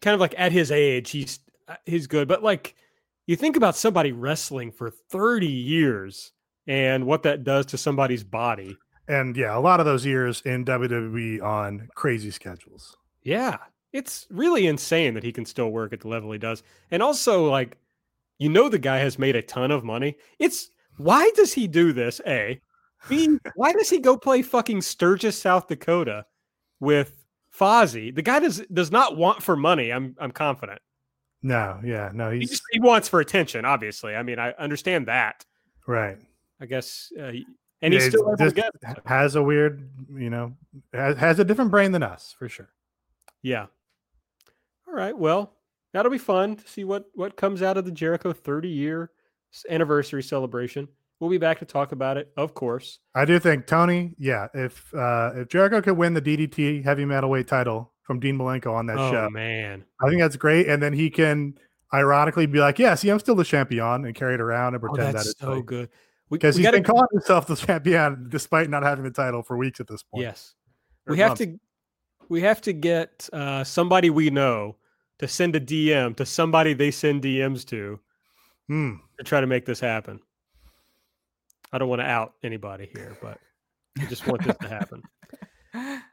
[0.00, 2.76] kind of like at his age, he's uh, he's good, but like
[3.26, 6.32] you think about somebody wrestling for 30 years
[6.66, 8.76] and what that does to somebody's body.
[9.08, 12.96] And yeah, a lot of those years in WWE on crazy schedules.
[13.22, 13.56] Yeah.
[13.92, 16.62] It's really insane that he can still work at the level he does.
[16.90, 17.78] And also like
[18.38, 20.16] you know the guy has made a ton of money.
[20.38, 22.20] It's why does he do this?
[22.26, 22.60] A.
[23.08, 23.38] B.
[23.54, 26.24] Why does he go play fucking Sturgis, South Dakota
[26.80, 27.24] with
[27.56, 28.12] Fozzy?
[28.12, 29.92] The guy does does not want for money.
[29.92, 30.80] I'm I'm confident.
[31.42, 33.64] No, yeah, no, He just he wants for attention.
[33.64, 35.44] Obviously, I mean I understand that.
[35.86, 36.18] right.
[36.60, 37.46] I guess, uh, he-
[37.82, 38.70] and he's Yeah, still able to get.
[38.82, 38.98] it.
[39.04, 40.54] has a weird, you know,
[40.94, 42.70] has, has a different brain than us for sure.
[43.42, 43.66] Yeah.
[44.88, 45.16] All right.
[45.16, 45.52] Well,
[45.92, 49.10] that'll be fun to see what what comes out of the Jericho 30 year
[49.68, 50.88] anniversary celebration.
[51.20, 52.98] We'll be back to talk about it, of course.
[53.14, 57.46] I do think Tony, yeah, if uh if Jericho could win the DDT heavy metalweight
[57.46, 59.08] title from Dean Malenko on that show.
[59.08, 59.84] oh show, man.
[60.00, 60.68] I think that's great.
[60.68, 61.58] And then he can
[61.92, 64.88] ironically be like, "Yeah, see, I'm still the champion," and carry it around and Oh,
[64.88, 65.88] pretend that's that it's so good.
[66.30, 69.80] Because he's gotta- been calling himself the champion despite not having the title for weeks
[69.80, 70.22] at this point.
[70.22, 70.54] Yes.
[71.06, 71.40] We have months.
[71.42, 71.60] to
[72.28, 74.76] we have to get uh, somebody we know
[75.20, 78.00] to send a DM to somebody they send DMs to
[78.68, 78.94] Hmm.
[79.18, 80.18] to try to make this happen.
[81.72, 83.38] I don't want to out anybody here, but
[84.00, 85.02] I just want this to happen.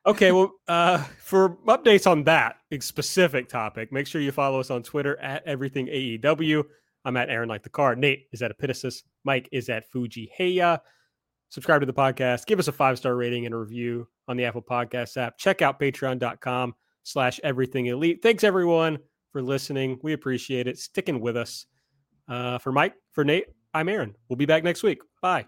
[0.06, 4.84] Okay, well, uh, for updates on that specific topic, make sure you follow us on
[4.84, 6.64] Twitter at everything AEW.
[7.06, 7.95] I'm at Aaron like the car.
[7.95, 9.03] Nate is at Epitasis.
[9.23, 10.80] Mike is at Fuji Heya.
[11.49, 12.45] Subscribe to the podcast.
[12.45, 15.38] Give us a five star rating and a review on the Apple Podcast app.
[15.38, 16.73] Check out patreon.com
[17.03, 18.22] slash everything elite.
[18.23, 18.98] Thanks everyone
[19.31, 19.99] for listening.
[20.02, 20.80] We appreciate it.
[20.80, 21.65] Sticking with us.
[22.27, 24.15] Uh, for Mike, for Nate, I'm Aaron.
[24.30, 25.02] We'll be back next week.
[25.22, 25.45] Bye.